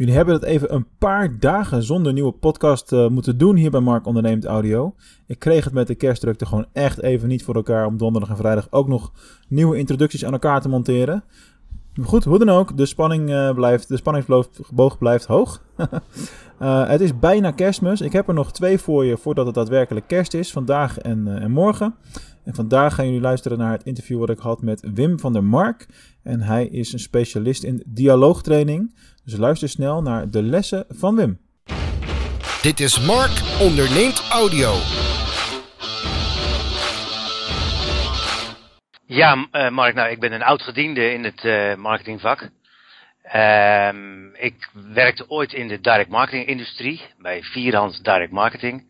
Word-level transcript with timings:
Jullie 0.00 0.14
hebben 0.14 0.34
het 0.34 0.44
even 0.44 0.74
een 0.74 0.86
paar 0.98 1.38
dagen 1.38 1.82
zonder 1.82 2.12
nieuwe 2.12 2.32
podcast 2.32 2.92
uh, 2.92 3.08
moeten 3.08 3.38
doen 3.38 3.56
hier 3.56 3.70
bij 3.70 3.80
Mark 3.80 4.06
Onderneemt 4.06 4.44
Audio. 4.44 4.94
Ik 5.26 5.38
kreeg 5.38 5.64
het 5.64 5.72
met 5.72 5.86
de 5.86 5.94
kerstdrukte 5.94 6.46
gewoon 6.46 6.66
echt 6.72 7.02
even 7.02 7.28
niet 7.28 7.44
voor 7.44 7.54
elkaar 7.54 7.86
om 7.86 7.96
donderdag 7.96 8.30
en 8.30 8.36
vrijdag 8.36 8.66
ook 8.70 8.88
nog 8.88 9.12
nieuwe 9.48 9.78
introducties 9.78 10.24
aan 10.24 10.32
elkaar 10.32 10.60
te 10.60 10.68
monteren. 10.68 11.24
Goed, 12.02 12.24
hoe 12.24 12.38
dan 12.38 12.48
ook, 12.48 12.76
de, 12.76 12.86
spanning, 12.86 13.30
uh, 13.30 13.54
blijft, 13.54 13.88
de 13.88 13.96
spanningsboog 13.96 14.98
blijft 14.98 15.26
hoog. 15.26 15.62
uh, 16.62 16.88
het 16.94 17.00
is 17.00 17.18
bijna 17.18 17.50
kerstmis. 17.50 18.00
Ik 18.00 18.12
heb 18.12 18.28
er 18.28 18.34
nog 18.34 18.52
twee 18.52 18.78
voor 18.78 19.04
je 19.04 19.16
voordat 19.16 19.46
het 19.46 19.54
daadwerkelijk 19.54 20.06
kerst 20.06 20.34
is, 20.34 20.52
vandaag 20.52 20.98
en, 20.98 21.40
en 21.40 21.50
morgen. 21.50 21.94
En 22.44 22.54
vandaag 22.54 22.94
gaan 22.94 23.06
jullie 23.06 23.20
luisteren 23.20 23.58
naar 23.58 23.72
het 23.72 23.84
interview 23.84 24.18
wat 24.18 24.30
ik 24.30 24.38
had 24.38 24.62
met 24.62 24.90
Wim 24.94 25.18
van 25.18 25.32
der 25.32 25.44
Mark. 25.44 25.86
En 26.22 26.40
hij 26.40 26.66
is 26.66 26.92
een 26.92 26.98
specialist 26.98 27.62
in 27.62 27.82
dialoogtraining. 27.86 28.94
Dus 29.24 29.36
luister 29.36 29.68
snel 29.68 30.02
naar 30.02 30.30
de 30.30 30.42
lessen 30.42 30.84
van 30.88 31.16
Wim. 31.16 31.38
Dit 32.62 32.80
is 32.80 33.06
Mark 33.06 33.60
onderneemt 33.60 34.28
audio. 34.32 34.72
Ja, 39.06 39.48
uh, 39.52 39.70
Mark, 39.70 39.94
nou, 39.94 40.10
ik 40.10 40.20
ben 40.20 40.32
een 40.32 40.42
oud 40.42 40.62
gediende 40.62 41.12
in 41.12 41.24
het 41.24 41.44
uh, 41.44 41.74
marketingvak. 41.74 42.50
Uh, 43.34 43.88
ik 44.32 44.70
werkte 44.92 45.24
ooit 45.28 45.52
in 45.52 45.68
de 45.68 45.80
direct 45.80 46.08
marketing 46.08 46.46
industrie 46.46 47.00
bij 47.18 47.42
Vierhand 47.42 48.04
Direct 48.04 48.32
Marketing. 48.32 48.88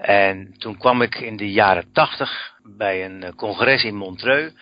En 0.00 0.54
toen 0.58 0.78
kwam 0.78 1.02
ik 1.02 1.14
in 1.14 1.36
de 1.36 1.50
jaren 1.50 1.92
tachtig 1.92 2.52
bij 2.62 3.04
een 3.04 3.22
eh, 3.22 3.34
congres 3.34 3.84
in 3.84 3.94
Montreux, 3.94 4.52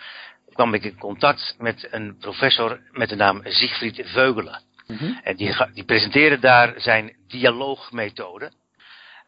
kwam 0.59 0.73
ik 0.73 0.83
in 0.83 0.97
contact 0.97 1.55
met 1.57 1.87
een 1.91 2.17
professor 2.17 2.79
met 2.91 3.09
de 3.09 3.15
naam 3.15 3.41
Siegfried 3.43 4.01
Veugelen. 4.03 4.61
Mhm. 4.87 5.11
En 5.23 5.35
die, 5.35 5.55
die 5.73 5.83
presenteerde 5.83 6.39
daar 6.39 6.73
zijn 6.77 7.15
dialoogmethode. 7.27 8.51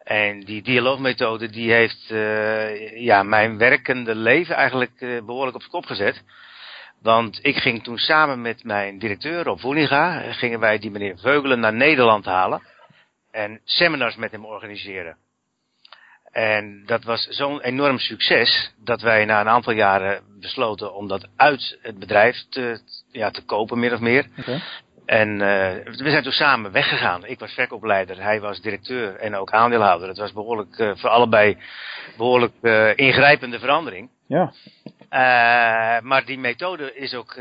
En 0.03 0.39
die 0.39 0.61
dialoogmethode 0.61 1.50
die 1.50 1.72
heeft 1.72 2.09
uh, 2.09 3.02
ja, 3.02 3.23
mijn 3.23 3.58
werkende 3.58 4.16
leven 4.16 4.56
eigenlijk 4.56 5.02
uh, 5.02 5.25
behoorlijk 5.25 5.56
op 5.56 5.61
de 5.61 5.69
kop 5.69 5.86
gezet. 5.86 6.23
Want 7.02 7.39
ik 7.41 7.56
ging 7.56 7.84
toen 7.84 7.97
samen 7.97 8.41
met 8.41 8.63
mijn 8.63 9.00
directeur 9.00 9.44
Rob 9.44 9.61
Woeninga, 9.61 10.34
gingen 10.34 10.59
wij 10.59 10.80
die 10.80 10.91
meneer 10.91 11.17
Veugelen 11.17 11.59
naar 11.59 11.73
Nederland 11.73 12.25
halen. 12.25 12.61
En 13.31 13.61
seminars 13.63 14.16
met 14.16 14.31
hem 14.31 14.45
organiseren. 14.45 15.17
En 16.31 16.84
dat 16.86 17.03
was 17.03 17.28
zo'n 17.28 17.61
enorm 17.61 17.97
succes 17.97 18.73
dat 18.84 19.02
wij 19.02 19.25
na 19.25 19.39
een 19.39 19.50
aantal 19.50 19.73
jaren 19.73 20.31
besloten 20.42 20.94
om 20.95 21.08
dat 21.08 21.28
uit 21.36 21.78
het 21.81 22.00
bedrijf 22.00 22.45
te, 22.50 22.80
ja, 23.11 23.31
te 23.31 23.45
kopen, 23.45 23.80
meer 23.80 23.94
of 23.94 24.00
meer. 24.00 24.28
Okay. 24.39 24.61
En 25.06 25.30
uh, 25.30 25.39
we 25.84 26.09
zijn 26.09 26.23
toen 26.23 26.31
samen 26.31 26.72
weggegaan. 26.72 27.25
Ik 27.25 27.39
was 27.39 27.53
verkoopleider, 27.53 28.23
hij 28.23 28.39
was 28.42 28.62
directeur 28.62 29.16
en 29.16 29.36
ook 29.36 29.52
aandeelhouder. 29.52 30.08
Het 30.08 30.17
was 30.17 30.34
behoorlijk 30.34 30.78
uh, 30.78 30.92
voor 30.95 31.09
allebei 31.09 31.58
behoorlijk 32.17 32.53
uh, 32.62 32.97
ingrijpende 32.97 33.59
verandering. 33.59 34.09
Ja. 34.28 34.53
maar 36.02 36.25
die 36.25 36.39
methode 36.39 36.95
is 36.95 37.14
ook 37.14 37.38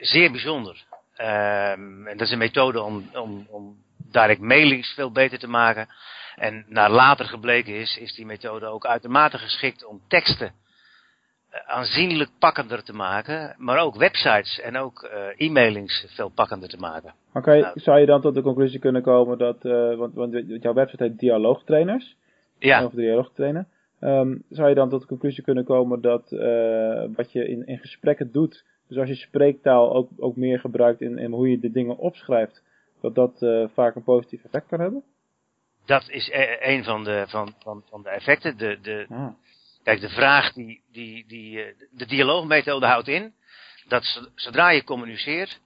zeer 0.00 0.30
bijzonder. 0.30 0.84
Ehm, 1.14 2.06
en 2.06 2.16
dat 2.16 2.26
is 2.26 2.32
een 2.32 2.38
methode 2.38 2.82
om, 2.82 3.10
om, 3.12 3.46
om 3.50 3.76
direct 4.10 4.40
mailings 4.40 4.92
veel 4.94 5.12
beter 5.12 5.38
te 5.38 5.48
maken. 5.48 5.88
En 6.34 6.64
naar 6.68 6.90
later 6.90 7.26
gebleken 7.26 7.74
is, 7.74 7.96
is 7.96 8.14
die 8.14 8.26
methode 8.26 8.66
ook 8.66 8.86
uitermate 8.86 9.38
geschikt 9.38 9.84
om 9.84 10.00
teksten 10.08 10.46
eh, 10.46 10.52
aanzienlijk 11.66 12.30
pakkender 12.38 12.84
te 12.84 12.92
maken, 12.92 13.54
maar 13.58 13.78
ook 13.78 13.96
websites 13.96 14.60
en 14.60 14.76
ook 14.76 15.02
uh, 15.02 15.46
e-mailings 15.48 16.06
veel 16.08 16.28
pakkender 16.28 16.68
te 16.68 16.76
maken. 16.76 17.14
Oké, 17.28 17.38
okay, 17.38 17.60
nou, 17.60 17.80
zou 17.80 18.00
je 18.00 18.06
dan 18.06 18.20
tot 18.20 18.34
de 18.34 18.42
conclusie 18.42 18.78
kunnen 18.78 19.02
komen 19.02 19.38
dat, 19.38 19.64
uh, 19.64 19.96
want, 19.96 20.14
want 20.14 20.44
jouw 20.46 20.72
website 20.72 21.02
heet 21.02 21.18
Dialoogtrainers, 21.18 22.16
ja. 22.58 22.84
of 22.84 22.92
dialoogtrainer, 22.92 23.66
um, 24.00 24.42
zou 24.48 24.68
je 24.68 24.74
dan 24.74 24.88
tot 24.88 25.00
de 25.00 25.06
conclusie 25.06 25.44
kunnen 25.44 25.64
komen 25.64 26.00
dat 26.00 26.32
uh, 26.32 27.04
wat 27.14 27.32
je 27.32 27.48
in, 27.48 27.66
in 27.66 27.78
gesprekken 27.78 28.32
doet, 28.32 28.64
dus 28.88 28.98
als 28.98 29.08
je 29.08 29.14
spreektaal 29.14 29.94
ook, 29.94 30.08
ook 30.16 30.36
meer 30.36 30.58
gebruikt 30.58 31.00
in, 31.00 31.18
in 31.18 31.32
hoe 31.32 31.50
je 31.50 31.58
de 31.58 31.70
dingen 31.70 31.96
opschrijft, 31.96 32.62
dat 33.00 33.14
dat 33.14 33.46
vaak 33.74 33.94
een 33.94 34.02
positief 34.02 34.44
effect 34.44 34.66
kan 34.66 34.80
hebben? 34.80 35.02
dat 35.88 36.08
is 36.08 36.28
e-, 36.28 36.56
een 36.60 36.84
van 36.84 37.04
de, 37.04 37.24
van, 37.28 37.54
van, 37.58 37.82
van 37.90 38.02
de 38.02 38.08
effecten. 38.08 38.56
De, 38.56 38.78
de, 38.82 39.06
ah. 39.08 39.28
Kijk, 39.82 40.00
de 40.00 40.08
vraag 40.08 40.52
die, 40.52 40.82
die, 40.92 41.26
die 41.26 41.62
eh, 41.62 41.74
de 41.90 42.06
dialoogmethode 42.06 42.86
houdt 42.86 43.08
in, 43.08 43.34
dat 43.88 44.20
zodra 44.34 44.70
je 44.70 44.84
communiceert, 44.84 45.60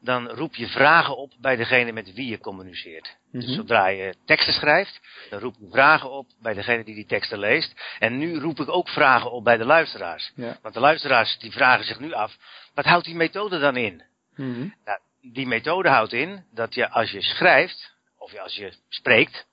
dan 0.00 0.28
roep 0.28 0.54
je 0.54 0.68
vragen 0.68 1.16
op 1.16 1.32
bij 1.40 1.56
degene 1.56 1.92
met 1.92 2.12
wie 2.14 2.30
je 2.30 2.38
communiceert. 2.38 3.16
Dus 3.32 3.46
mhm. 3.46 3.54
zodra 3.54 3.86
je 3.86 4.14
teksten 4.24 4.52
schrijft, 4.52 5.00
dan 5.30 5.40
roep 5.40 5.54
je 5.58 5.68
vragen 5.70 6.10
op 6.10 6.26
bij 6.40 6.54
degene 6.54 6.84
die 6.84 6.94
die 6.94 7.06
teksten 7.06 7.38
leest. 7.38 7.96
En 7.98 8.18
nu 8.18 8.38
roep 8.38 8.60
ik 8.60 8.68
ook 8.68 8.88
vragen 8.88 9.32
op 9.32 9.44
bij 9.44 9.56
de 9.56 9.64
luisteraars. 9.64 10.32
Want 10.62 10.74
de 10.74 10.80
luisteraars 10.80 11.38
die 11.38 11.52
vragen 11.52 11.84
zich 11.84 11.98
nu 11.98 12.12
af, 12.12 12.36
wat 12.74 12.84
houdt 12.84 13.04
die 13.04 13.14
methode 13.14 13.58
dan 13.58 13.76
in? 13.76 14.02
Mhm. 14.36 14.68
nou, 14.84 14.98
die 15.20 15.46
methode 15.46 15.88
houdt 15.88 16.12
in 16.12 16.44
dat 16.50 16.74
je 16.74 16.90
als 16.90 17.10
je 17.10 17.22
schrijft, 17.22 17.94
of 18.18 18.38
als 18.38 18.54
je 18.54 18.72
spreekt, 18.88 19.46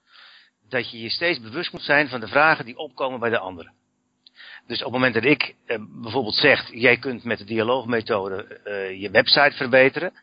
dat 0.70 0.92
je 0.92 1.02
je 1.02 1.10
steeds 1.10 1.40
bewust 1.40 1.72
moet 1.72 1.82
zijn 1.82 2.10
van 2.10 2.20
de 2.20 2.28
vragen 2.28 2.66
die 2.66 2.78
opkomen 2.78 3.20
bij 3.20 3.30
de 3.30 3.40
anderen. 3.40 3.74
Dus 4.70 4.78
op 4.78 4.84
het 4.84 4.94
moment 4.94 5.14
dat 5.14 5.24
ik 5.24 5.56
eh, 5.66 5.78
bijvoorbeeld 6.02 6.36
zeg, 6.36 6.70
jij 6.72 6.98
kunt 6.98 7.24
met 7.24 7.38
de 7.38 7.44
dialoogmethode 7.44 8.60
uh, 8.66 9.02
je 9.02 9.10
website 9.10 9.56
verbeteren, 9.56 10.14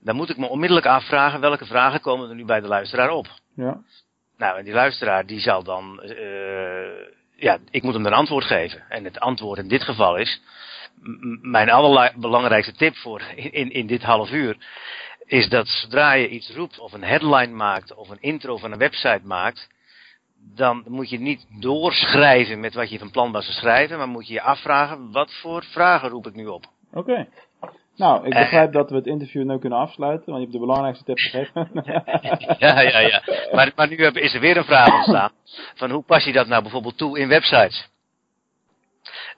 dan 0.00 0.16
moet 0.16 0.30
ik 0.30 0.36
me 0.36 0.46
onmiddellijk 0.46 0.86
afvragen 0.86 1.40
welke 1.40 1.66
vragen 1.66 2.00
komen 2.00 2.28
er 2.28 2.34
nu 2.34 2.44
bij 2.44 2.60
de 2.60 2.66
luisteraar 2.66 3.10
op. 3.10 3.26
Ja. 3.56 3.80
Nou, 4.36 4.58
en 4.58 4.64
die 4.64 4.72
luisteraar 4.72 5.26
die 5.26 5.40
zal 5.40 5.62
dan, 5.62 6.00
uh, 6.04 6.88
ja, 7.36 7.58
ik 7.70 7.82
moet 7.82 7.94
hem 7.94 8.06
een 8.06 8.12
antwoord 8.12 8.44
geven. 8.44 8.82
En 8.88 9.04
het 9.04 9.20
antwoord 9.20 9.58
in 9.58 9.68
dit 9.68 9.82
geval 9.82 10.16
is, 10.16 10.40
mijn 11.40 11.70
allerbelangrijkste 11.70 12.72
tip 12.72 12.96
voor 12.96 13.22
in, 13.34 13.70
in 13.72 13.86
dit 13.86 14.02
half 14.02 14.30
uur, 14.30 14.56
is 15.26 15.48
dat 15.48 15.68
zodra 15.68 16.12
je 16.12 16.28
iets 16.28 16.50
roept 16.50 16.78
of 16.78 16.92
een 16.92 17.04
headline 17.04 17.54
maakt 17.54 17.94
of 17.94 18.08
een 18.08 18.20
intro 18.20 18.56
van 18.56 18.72
een 18.72 18.78
website 18.78 19.22
maakt, 19.24 19.68
dan 20.54 20.84
moet 20.88 21.10
je 21.10 21.20
niet 21.20 21.46
doorschrijven 21.60 22.60
met 22.60 22.74
wat 22.74 22.90
je 22.90 22.98
van 22.98 23.10
plan 23.10 23.32
was 23.32 23.46
te 23.46 23.52
schrijven, 23.52 23.98
maar 23.98 24.08
moet 24.08 24.26
je 24.26 24.34
je 24.34 24.40
afvragen, 24.40 25.12
wat 25.12 25.32
voor 25.32 25.64
vragen 25.64 26.08
roep 26.08 26.26
ik 26.26 26.34
nu 26.34 26.46
op? 26.46 26.64
Oké. 26.92 27.28
Nou, 27.96 28.26
ik 28.26 28.34
begrijp 28.34 28.72
dat 28.72 28.90
we 28.90 28.96
het 28.96 29.06
interview 29.06 29.44
nu 29.44 29.58
kunnen 29.58 29.78
afsluiten, 29.78 30.32
want 30.32 30.36
je 30.36 30.42
hebt 30.42 30.52
de 30.52 30.66
belangrijkste 30.66 31.04
tip 31.04 31.18
gegeven. 31.18 31.70
ja, 32.58 32.80
ja, 32.80 32.98
ja. 32.98 33.22
Maar, 33.52 33.72
maar 33.76 33.88
nu 33.88 33.96
is 33.96 34.34
er 34.34 34.40
weer 34.40 34.56
een 34.56 34.64
vraag 34.64 34.94
ontstaan. 34.94 35.30
Van 35.74 35.90
hoe 35.90 36.02
pas 36.02 36.24
je 36.24 36.32
dat 36.32 36.46
nou 36.46 36.62
bijvoorbeeld 36.62 36.98
toe 36.98 37.18
in 37.18 37.28
websites? 37.28 37.88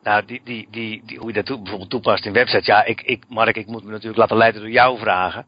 Nou, 0.02 0.24
die, 0.24 0.40
die, 0.44 0.68
die, 0.70 1.02
die, 1.04 1.18
hoe 1.18 1.28
je 1.28 1.34
dat 1.34 1.46
toe, 1.46 1.58
bijvoorbeeld 1.58 1.90
toepast 1.90 2.26
in 2.26 2.32
websites. 2.32 2.66
Ja, 2.66 2.84
ik, 2.84 3.02
ik, 3.02 3.24
Mark, 3.28 3.56
ik 3.56 3.66
moet 3.66 3.84
me 3.84 3.90
natuurlijk 3.90 4.18
laten 4.18 4.36
leiden 4.36 4.60
door 4.60 4.70
jouw 4.70 4.96
vragen. 4.96 5.46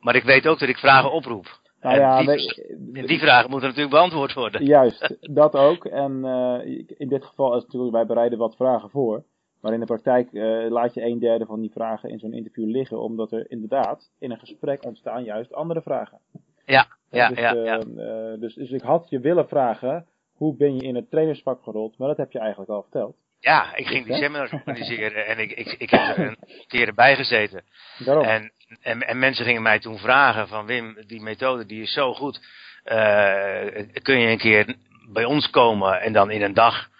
Maar 0.00 0.14
ik 0.14 0.24
weet 0.24 0.46
ook 0.46 0.58
dat 0.58 0.68
ik 0.68 0.78
vragen 0.78 1.12
oproep. 1.12 1.60
Nou 1.82 1.98
ja, 1.98 2.22
die, 2.22 3.06
die, 3.06 3.18
vragen 3.18 3.50
moeten 3.50 3.68
natuurlijk 3.68 3.94
beantwoord 3.94 4.32
worden. 4.32 4.64
Juist, 4.76 5.16
dat 5.20 5.56
ook. 5.56 5.84
En 5.84 6.20
uh, 6.24 6.84
in 6.98 7.08
dit 7.08 7.24
geval 7.24 7.56
is 7.56 7.62
natuurlijk, 7.62 7.92
wij 7.92 8.06
bereiden 8.06 8.38
wat 8.38 8.56
vragen 8.56 8.90
voor. 8.90 9.24
Maar 9.60 9.72
in 9.72 9.80
de 9.80 9.86
praktijk 9.86 10.32
uh, 10.32 10.70
laat 10.70 10.94
je 10.94 11.04
een 11.04 11.18
derde 11.18 11.46
van 11.46 11.60
die 11.60 11.70
vragen 11.70 12.10
in 12.10 12.18
zo'n 12.18 12.32
interview 12.32 12.70
liggen, 12.70 13.00
omdat 13.00 13.32
er 13.32 13.50
inderdaad 13.50 14.10
in 14.18 14.30
een 14.30 14.38
gesprek 14.38 14.84
ontstaan 14.84 15.24
juist 15.24 15.52
andere 15.52 15.82
vragen. 15.82 16.18
Ja, 16.64 16.86
ja, 17.10 17.28
dus, 17.28 17.38
ja. 17.38 17.52
ja. 17.52 17.82
Uh, 17.96 18.40
dus, 18.40 18.54
dus 18.54 18.70
ik 18.70 18.82
had 18.82 19.06
je 19.08 19.20
willen 19.20 19.48
vragen, 19.48 20.06
hoe 20.32 20.56
ben 20.56 20.74
je 20.74 20.82
in 20.82 20.94
het 20.94 21.10
trainersvak 21.10 21.62
gerold? 21.62 21.98
Maar 21.98 22.08
dat 22.08 22.16
heb 22.16 22.32
je 22.32 22.38
eigenlijk 22.38 22.70
al 22.70 22.82
verteld. 22.82 23.16
Ja, 23.38 23.76
ik 23.76 23.86
ging 23.86 24.06
die 24.06 24.14
seminars 24.14 24.52
organiseren 24.52 25.26
en 25.26 25.38
ik, 25.38 25.52
ik, 25.52 25.72
ik 25.78 25.90
heb 25.90 26.16
er 26.16 26.26
een 26.26 26.38
keer 26.66 26.86
erbij 26.86 27.16
gezeten. 27.16 27.64
Daarom. 28.04 28.24
En, 28.24 28.52
en, 28.80 29.00
en 29.00 29.18
mensen 29.18 29.44
gingen 29.44 29.62
mij 29.62 29.78
toen 29.78 29.98
vragen 29.98 30.48
van 30.48 30.66
Wim, 30.66 30.96
die 31.06 31.22
methode 31.22 31.66
die 31.66 31.82
is 31.82 31.92
zo 31.92 32.14
goed. 32.14 32.40
Uh, 32.84 33.64
kun 34.02 34.18
je 34.18 34.28
een 34.28 34.38
keer 34.38 34.76
bij 35.08 35.24
ons 35.24 35.50
komen 35.50 36.00
en 36.00 36.12
dan 36.12 36.30
in 36.30 36.42
een 36.42 36.54
dag 36.54 36.90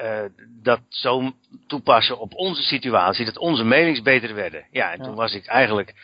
uh, 0.00 0.24
dat 0.62 0.80
zo 0.88 1.32
toepassen 1.66 2.18
op 2.18 2.34
onze 2.34 2.62
situatie, 2.62 3.24
dat 3.24 3.38
onze 3.38 3.64
mailings 3.64 4.02
beter 4.02 4.34
werden. 4.34 4.66
Ja, 4.70 4.92
en 4.92 5.02
toen 5.02 5.14
was 5.14 5.34
ik 5.34 5.46
eigenlijk 5.46 5.94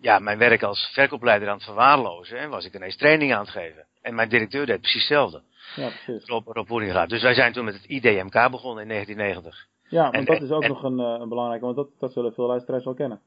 ja, 0.00 0.18
mijn 0.18 0.38
werk 0.38 0.62
als 0.62 0.90
verkoopleider 0.92 1.48
aan 1.48 1.54
het 1.54 1.64
verwaarlozen 1.64 2.38
en 2.38 2.50
was 2.50 2.64
ik 2.64 2.74
ineens 2.74 2.96
training 2.96 3.34
aan 3.34 3.40
het 3.40 3.50
geven. 3.50 3.86
En 4.02 4.14
mijn 4.14 4.28
directeur 4.28 4.66
deed 4.66 4.80
precies 4.80 5.08
hetzelfde. 5.08 5.42
Ja, 5.76 5.88
precies. 5.88 6.28
Rob, 6.28 6.46
Rob 6.48 7.08
Dus 7.08 7.22
wij 7.22 7.34
zijn 7.34 7.52
toen 7.52 7.64
met 7.64 7.74
het 7.74 7.84
IDMK 7.84 8.50
begonnen 8.50 8.82
in 8.82 8.88
1990. 8.88 9.66
Ja, 9.88 10.10
want 10.10 10.26
dat 10.26 10.42
is 10.42 10.50
ook 10.50 10.66
nog 10.66 10.82
een, 10.82 10.98
een 10.98 11.28
belangrijke, 11.28 11.64
want 11.64 11.76
dat, 11.76 11.88
dat 11.98 12.12
zullen 12.12 12.32
veel 12.32 12.46
luisteraars 12.46 12.84
wel 12.84 12.94
kennen. 12.94 13.20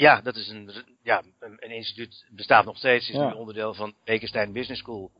Ja, 0.00 0.20
dat 0.20 0.36
is 0.36 0.48
een, 0.48 0.70
ja, 1.02 1.22
een, 1.40 1.70
instituut, 1.70 2.26
bestaat 2.30 2.64
nog 2.64 2.76
steeds, 2.76 3.08
is 3.08 3.16
nu 3.16 3.32
onderdeel 3.32 3.74
van 3.74 3.94
Bekenstein 4.04 4.52
Business 4.52 4.80
School. 4.80 5.10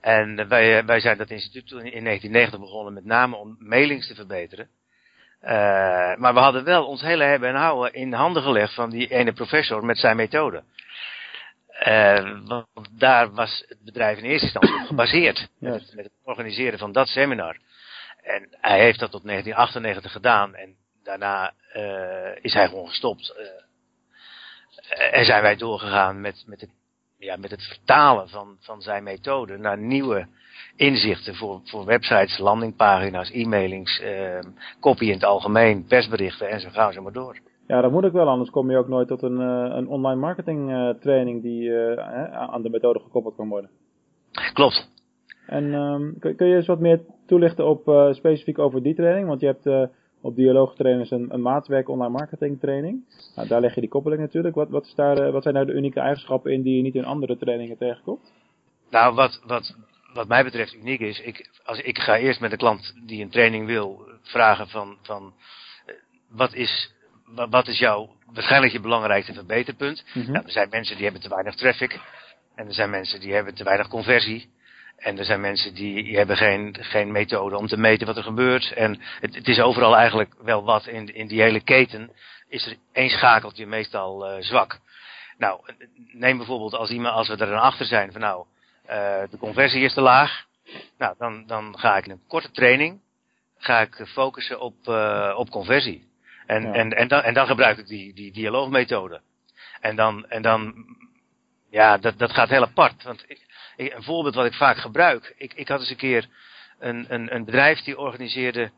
En 0.00 0.48
wij, 0.48 0.84
wij 0.84 1.00
zijn 1.00 1.18
dat 1.18 1.30
instituut 1.30 1.66
toen 1.66 1.84
in 1.84 2.04
1990 2.04 2.60
begonnen 2.60 2.92
met 2.92 3.04
name 3.04 3.36
om 3.36 3.56
mailings 3.58 4.06
te 4.06 4.14
verbeteren. 4.14 4.68
Uh, 5.42 5.50
maar 6.16 6.34
we 6.34 6.40
hadden 6.40 6.64
wel 6.64 6.86
ons 6.86 7.00
hele 7.00 7.24
hebben 7.24 7.48
en 7.48 7.54
houden 7.54 7.92
in 7.92 8.12
handen 8.12 8.42
gelegd 8.42 8.74
van 8.74 8.90
die 8.90 9.08
ene 9.08 9.32
professor 9.32 9.84
met 9.84 9.98
zijn 9.98 10.16
methode. 10.16 10.62
Uh, 11.86 12.40
want 12.46 12.88
daar 12.98 13.30
was 13.30 13.64
het 13.68 13.84
bedrijf 13.84 14.18
in 14.18 14.24
eerste 14.24 14.46
instantie 14.46 14.80
op 14.80 14.86
gebaseerd. 14.86 15.48
Met 15.58 16.04
het 16.04 16.12
organiseren 16.24 16.78
van 16.78 16.92
dat 16.92 17.08
seminar. 17.08 17.56
En 18.22 18.48
hij 18.60 18.80
heeft 18.80 18.98
dat 18.98 19.10
tot 19.10 19.24
1998 19.24 20.12
gedaan. 20.12 20.54
En 20.54 20.76
daarna 21.02 21.52
uh, 21.76 22.44
is 22.44 22.52
hij 22.52 22.68
gewoon 22.68 22.88
gestopt. 22.88 23.34
En 24.88 25.24
zijn 25.24 25.42
wij 25.42 25.56
doorgegaan 25.56 26.20
met, 26.20 26.44
met, 26.46 26.60
het, 26.60 26.70
ja, 27.18 27.36
met 27.36 27.50
het 27.50 27.62
vertalen 27.62 28.28
van, 28.28 28.56
van 28.60 28.80
zijn 28.80 29.02
methode 29.02 29.56
naar 29.58 29.78
nieuwe 29.78 30.26
inzichten 30.76 31.34
voor, 31.34 31.60
voor 31.64 31.84
websites, 31.84 32.38
landingpagina's, 32.38 33.30
e-mailings, 33.30 34.00
uh, 34.00 34.38
copy 34.80 35.04
in 35.04 35.12
het 35.12 35.24
algemeen, 35.24 35.84
persberichten 35.84 36.48
en 36.48 36.60
zo 36.60 36.68
gaan 36.70 36.92
ze 36.92 37.00
maar 37.00 37.12
door. 37.12 37.38
Ja, 37.66 37.80
dat 37.80 37.90
moet 37.90 38.04
ik 38.04 38.12
wel, 38.12 38.28
anders 38.28 38.50
kom 38.50 38.70
je 38.70 38.76
ook 38.76 38.88
nooit 38.88 39.08
tot 39.08 39.22
een, 39.22 39.40
uh, 39.40 39.76
een 39.76 39.88
online 39.88 40.20
marketing 40.20 40.70
uh, 40.70 40.90
training 40.90 41.42
die 41.42 41.62
uh, 41.62 41.96
aan 42.32 42.62
de 42.62 42.70
methode 42.70 43.00
gekoppeld 43.00 43.36
kan 43.36 43.48
worden. 43.48 43.70
Klopt. 44.52 44.90
En 45.46 45.74
um, 45.74 46.18
kun, 46.18 46.36
kun, 46.36 46.46
je 46.46 46.56
eens 46.56 46.66
wat 46.66 46.80
meer 46.80 47.00
toelichten 47.26 47.66
op 47.66 48.10
specifiek 48.10 48.58
over 48.58 48.82
die 48.82 48.94
training? 48.94 49.28
Want 49.28 49.40
je 49.40 49.46
hebt 49.46 49.90
op 50.26 50.36
dialoogtrainers 50.36 51.10
een, 51.10 51.26
een 51.28 51.42
maatwerk 51.42 51.88
online 51.88 52.12
marketing 52.12 52.60
training. 52.60 53.04
Nou, 53.34 53.48
daar 53.48 53.60
leg 53.60 53.74
je 53.74 53.80
die 53.80 53.90
koppeling 53.90 54.20
natuurlijk. 54.20 54.54
Wat, 54.54 54.68
wat, 54.68 54.84
is 54.84 54.94
daar, 54.94 55.32
wat 55.32 55.42
zijn 55.42 55.54
daar 55.54 55.66
de 55.66 55.72
unieke 55.72 56.00
eigenschappen 56.00 56.52
in 56.52 56.62
die 56.62 56.76
je 56.76 56.82
niet 56.82 56.94
in 56.94 57.04
andere 57.04 57.36
trainingen 57.36 57.78
tegenkomt? 57.78 58.32
Nou, 58.90 59.14
wat, 59.14 59.42
wat, 59.46 59.76
wat 60.14 60.28
mij 60.28 60.44
betreft 60.44 60.74
uniek 60.74 61.00
is, 61.00 61.20
ik, 61.20 61.50
als, 61.64 61.80
ik 61.80 61.98
ga 61.98 62.16
eerst 62.16 62.40
met 62.40 62.52
een 62.52 62.58
klant 62.58 62.94
die 63.06 63.22
een 63.22 63.30
training 63.30 63.66
wil 63.66 64.00
vragen 64.22 64.68
van, 64.68 64.96
van 65.02 65.32
wat 66.28 66.54
is 66.54 66.94
wat 67.34 67.68
is 67.68 67.78
jouw, 67.78 68.10
waarschijnlijk 68.32 68.72
je 68.72 68.80
belangrijkste 68.80 69.34
verbeterpunt? 69.34 70.04
Mm 70.14 70.22
-hmm. 70.22 70.32
nou, 70.32 70.44
er 70.44 70.50
zijn 70.50 70.68
mensen 70.70 70.94
die 70.94 71.04
hebben 71.04 71.22
te 71.22 71.28
weinig 71.28 71.54
traffic. 71.54 72.00
En 72.54 72.66
er 72.66 72.74
zijn 72.74 72.90
mensen 72.90 73.20
die 73.20 73.34
hebben 73.34 73.54
te 73.54 73.64
weinig 73.64 73.88
conversie. 73.88 74.48
En 74.96 75.18
er 75.18 75.24
zijn 75.24 75.40
mensen 75.40 75.74
die 75.74 76.16
hebben 76.16 76.36
geen, 76.36 76.76
geen 76.80 77.12
methode 77.12 77.56
om 77.56 77.66
te 77.66 77.76
meten 77.76 78.06
wat 78.06 78.16
er 78.16 78.22
gebeurt. 78.22 78.72
En 78.72 79.00
het, 79.20 79.34
het 79.34 79.48
is 79.48 79.60
overal 79.60 79.96
eigenlijk 79.96 80.34
wel 80.42 80.64
wat 80.64 80.86
in, 80.86 81.14
in 81.14 81.26
die 81.26 81.42
hele 81.42 81.60
keten. 81.60 82.10
Is 82.48 82.66
er 82.66 82.76
één 82.92 83.10
schakeltje 83.10 83.66
meestal 83.66 84.30
uh, 84.30 84.42
zwak. 84.42 84.78
Nou, 85.38 85.60
neem 86.12 86.36
bijvoorbeeld 86.36 86.74
als, 86.74 86.90
iemand, 86.90 87.14
als 87.14 87.28
we 87.28 87.36
er 87.36 87.46
dan 87.46 87.60
achter 87.60 87.86
zijn 87.86 88.12
van 88.12 88.20
nou, 88.20 88.46
uh, 88.88 89.22
de 89.30 89.38
conversie 89.38 89.82
is 89.82 89.94
te 89.94 90.00
laag. 90.00 90.44
Nou, 90.98 91.14
dan, 91.18 91.46
dan 91.46 91.78
ga 91.78 91.96
ik 91.96 92.04
in 92.04 92.10
een 92.10 92.26
korte 92.26 92.50
training 92.50 93.00
ga 93.58 93.80
ik 93.80 94.06
focussen 94.06 94.60
op, 94.60 94.74
uh, 94.88 95.34
op 95.36 95.50
conversie. 95.50 96.08
En, 96.46 96.62
ja. 96.62 96.72
en, 96.72 96.92
en, 96.92 97.08
dan, 97.08 97.22
en 97.22 97.34
dan 97.34 97.46
gebruik 97.46 97.78
ik 97.78 97.86
die, 97.86 98.14
die 98.14 98.32
dialoogmethode. 98.32 99.20
En 99.80 99.96
dan, 99.96 100.26
en 100.26 100.42
dan 100.42 100.74
ja, 101.70 101.98
dat, 101.98 102.18
dat 102.18 102.32
gaat 102.32 102.48
heel 102.48 102.62
apart. 102.62 103.02
Want 103.02 103.24
ik, 103.26 103.46
ik, 103.76 103.94
een 103.94 104.02
voorbeeld 104.02 104.34
wat 104.34 104.46
ik 104.46 104.54
vaak 104.54 104.76
gebruik. 104.76 105.34
Ik, 105.36 105.54
ik 105.54 105.68
had 105.68 105.80
eens 105.80 105.90
een 105.90 105.96
keer 105.96 106.28
een, 106.78 107.06
een, 107.08 107.34
een 107.34 107.44
bedrijf 107.44 107.80
die 107.80 107.98
organiseerde 107.98 108.70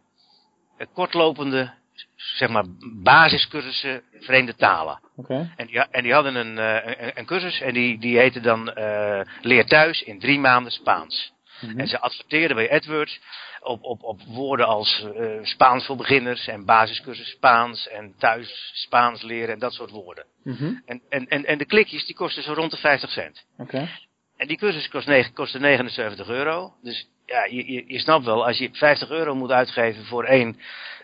kortlopende, 0.93 1.73
zeg 2.17 2.49
maar, 2.49 2.65
basiscursussen 3.03 4.03
vreemde 4.21 4.55
talen. 4.55 5.01
Okay. 5.17 5.53
En, 5.57 5.67
die, 5.67 5.79
en 5.79 6.03
die 6.03 6.13
hadden 6.13 6.35
een, 6.35 6.57
een, 6.57 7.19
een 7.19 7.27
cursus 7.27 7.61
en 7.61 7.75
die, 7.75 7.99
die 7.99 8.19
heette 8.19 8.41
dan 8.41 8.73
uh, 8.79 9.21
Leer 9.41 9.67
thuis 9.67 10.03
in 10.03 10.19
drie 10.19 10.39
maanden 10.39 10.73
Spaans. 10.73 11.33
Mm 11.61 11.71
-hmm. 11.71 11.79
En 11.79 11.87
ze 11.87 12.01
adverteerden 12.01 12.57
bij 12.57 12.71
AdWords 12.71 13.21
op, 13.61 13.83
op, 13.83 14.03
op 14.03 14.21
woorden 14.23 14.67
als 14.67 15.07
uh, 15.17 15.39
Spaans 15.43 15.87
voor 15.87 15.97
beginners 15.97 16.47
en 16.47 16.65
basiscursus 16.65 17.31
Spaans 17.31 17.89
en 17.89 18.15
thuis 18.19 18.71
Spaans 18.75 19.23
leren 19.23 19.55
en 19.55 19.59
dat 19.59 19.73
soort 19.73 19.91
woorden. 19.91 20.25
Mm 20.43 20.55
-hmm. 20.55 20.83
en, 20.87 21.03
en, 21.09 21.27
en, 21.29 21.45
en 21.45 21.59
de 21.59 21.67
klikjes 21.67 22.07
die 22.07 22.15
kosten 22.15 22.43
zo 22.43 22.53
rond 22.53 22.71
de 22.71 22.77
50 22.77 23.11
cent. 23.11 23.45
Okay. 23.59 23.89
En 24.37 24.47
die 24.47 24.57
cursus 24.57 24.89
kost 24.89 25.07
negen, 25.07 25.33
kostte 25.33 25.59
79 25.59 26.29
euro. 26.29 26.73
Dus 26.83 27.09
ja, 27.27 27.45
je, 27.45 27.73
je, 27.73 27.85
je 27.87 27.99
snapt 27.99 28.25
wel, 28.25 28.47
als 28.47 28.59
je 28.59 28.69
50 28.73 29.11
euro 29.11 29.35
moet 29.35 29.51
uitgeven 29.51 30.05
voor 30.05 30.25
één 30.25 30.57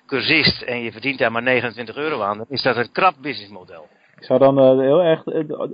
cursist 0.07 0.63
en 0.63 0.83
je 0.83 0.93
verdient 0.93 1.19
daar 1.19 1.33
maar 1.33 1.43
29 1.43 1.97
euro 1.97 2.23
aan, 2.23 2.37
dan 2.37 2.47
is 2.49 2.63
dat 2.63 2.77
een 2.77 2.93
krap 2.93 3.15
businessmodel. 3.21 3.89
Ik 4.17 4.25
zou 4.25 4.39
dan 4.39 4.59
uh, 4.59 4.81
heel 4.81 5.03
erg 5.03 5.25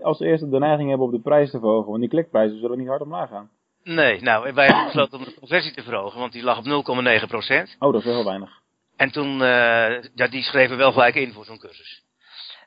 als 0.03 0.21
eerste 0.21 0.49
de 0.49 0.59
neiging 0.59 0.89
hebben 0.89 1.07
op 1.07 1.13
de 1.13 1.21
prijs 1.21 1.51
te 1.51 1.59
verhogen, 1.59 1.89
want 1.89 2.01
die 2.01 2.09
klikprijzen 2.09 2.59
zullen 2.59 2.79
niet 2.79 2.89
hard 2.89 3.03
omlaag 3.03 3.29
gaan. 3.29 3.51
Nee, 3.83 4.21
nou, 4.21 4.53
wij 4.55 4.67
hebben 4.67 4.85
besloten 4.85 5.19
om 5.19 5.25
de 5.25 5.35
conversie 5.35 5.73
te 5.73 5.83
verhogen, 5.83 6.19
want 6.19 6.33
die 6.33 6.43
lag 6.43 6.59
op 6.59 6.65
0,9 7.23 7.27
procent. 7.27 7.77
Oh, 7.79 7.93
dat 7.93 8.01
is 8.01 8.07
wel 8.07 8.15
heel 8.15 8.25
weinig. 8.25 8.51
En 8.97 9.11
toen, 9.11 9.33
uh, 9.33 10.03
ja, 10.15 10.29
die 10.31 10.43
schreven 10.43 10.77
wel 10.77 10.93
gelijk 10.93 11.15
in 11.15 11.33
voor 11.33 11.45
zo'n 11.45 11.59
cursus. 11.59 12.03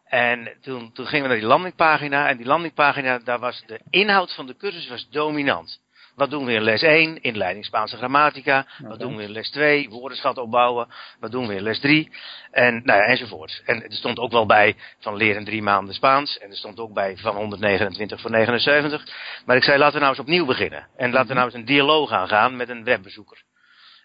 En 0.03 0.57
toen, 0.61 0.91
toen 0.91 1.05
gingen 1.05 1.23
we 1.23 1.29
naar 1.29 1.39
die 1.39 1.47
landingpagina, 1.47 2.27
en 2.29 2.37
die 2.37 2.45
landingpagina, 2.45 3.19
daar 3.19 3.39
was 3.39 3.63
de 3.65 3.79
inhoud 3.89 4.33
van 4.33 4.45
de 4.45 4.55
cursus 4.57 4.87
was 4.87 5.07
dominant. 5.09 5.81
Wat 6.15 6.29
doen 6.29 6.45
we 6.45 6.53
in 6.53 6.61
les 6.61 6.81
1? 6.81 7.21
Inleiding 7.21 7.65
Spaanse 7.65 7.97
grammatica. 7.97 8.59
Okay. 8.59 8.89
Wat 8.89 8.99
doen 8.99 9.15
we 9.15 9.23
in 9.23 9.31
les 9.31 9.49
2? 9.49 9.89
Woordenschat 9.89 10.37
opbouwen. 10.37 10.87
Wat 11.19 11.31
doen 11.31 11.47
we 11.47 11.55
in 11.55 11.61
les 11.61 11.79
3? 11.79 12.11
En, 12.51 12.81
nou 12.83 12.99
ja, 12.99 13.05
enzovoort. 13.05 13.61
En 13.65 13.83
er 13.83 13.93
stond 13.93 14.19
ook 14.19 14.31
wel 14.31 14.45
bij 14.45 14.75
van 14.99 15.15
leren 15.15 15.43
drie 15.43 15.61
maanden 15.61 15.93
Spaans. 15.93 16.37
En 16.37 16.49
er 16.49 16.57
stond 16.57 16.79
ook 16.79 16.93
bij 16.93 17.17
van 17.17 17.35
129 17.35 18.21
voor 18.21 18.31
79. 18.31 19.07
Maar 19.45 19.55
ik 19.55 19.63
zei, 19.63 19.77
laten 19.77 19.93
we 19.93 19.99
nou 19.99 20.11
eens 20.11 20.21
opnieuw 20.21 20.45
beginnen. 20.45 20.87
En 20.97 21.11
laten 21.11 21.27
we 21.27 21.33
nou 21.33 21.45
eens 21.45 21.55
een 21.55 21.65
dialoog 21.65 22.11
aangaan 22.11 22.55
met 22.55 22.69
een 22.69 22.83
webbezoeker. 22.83 23.43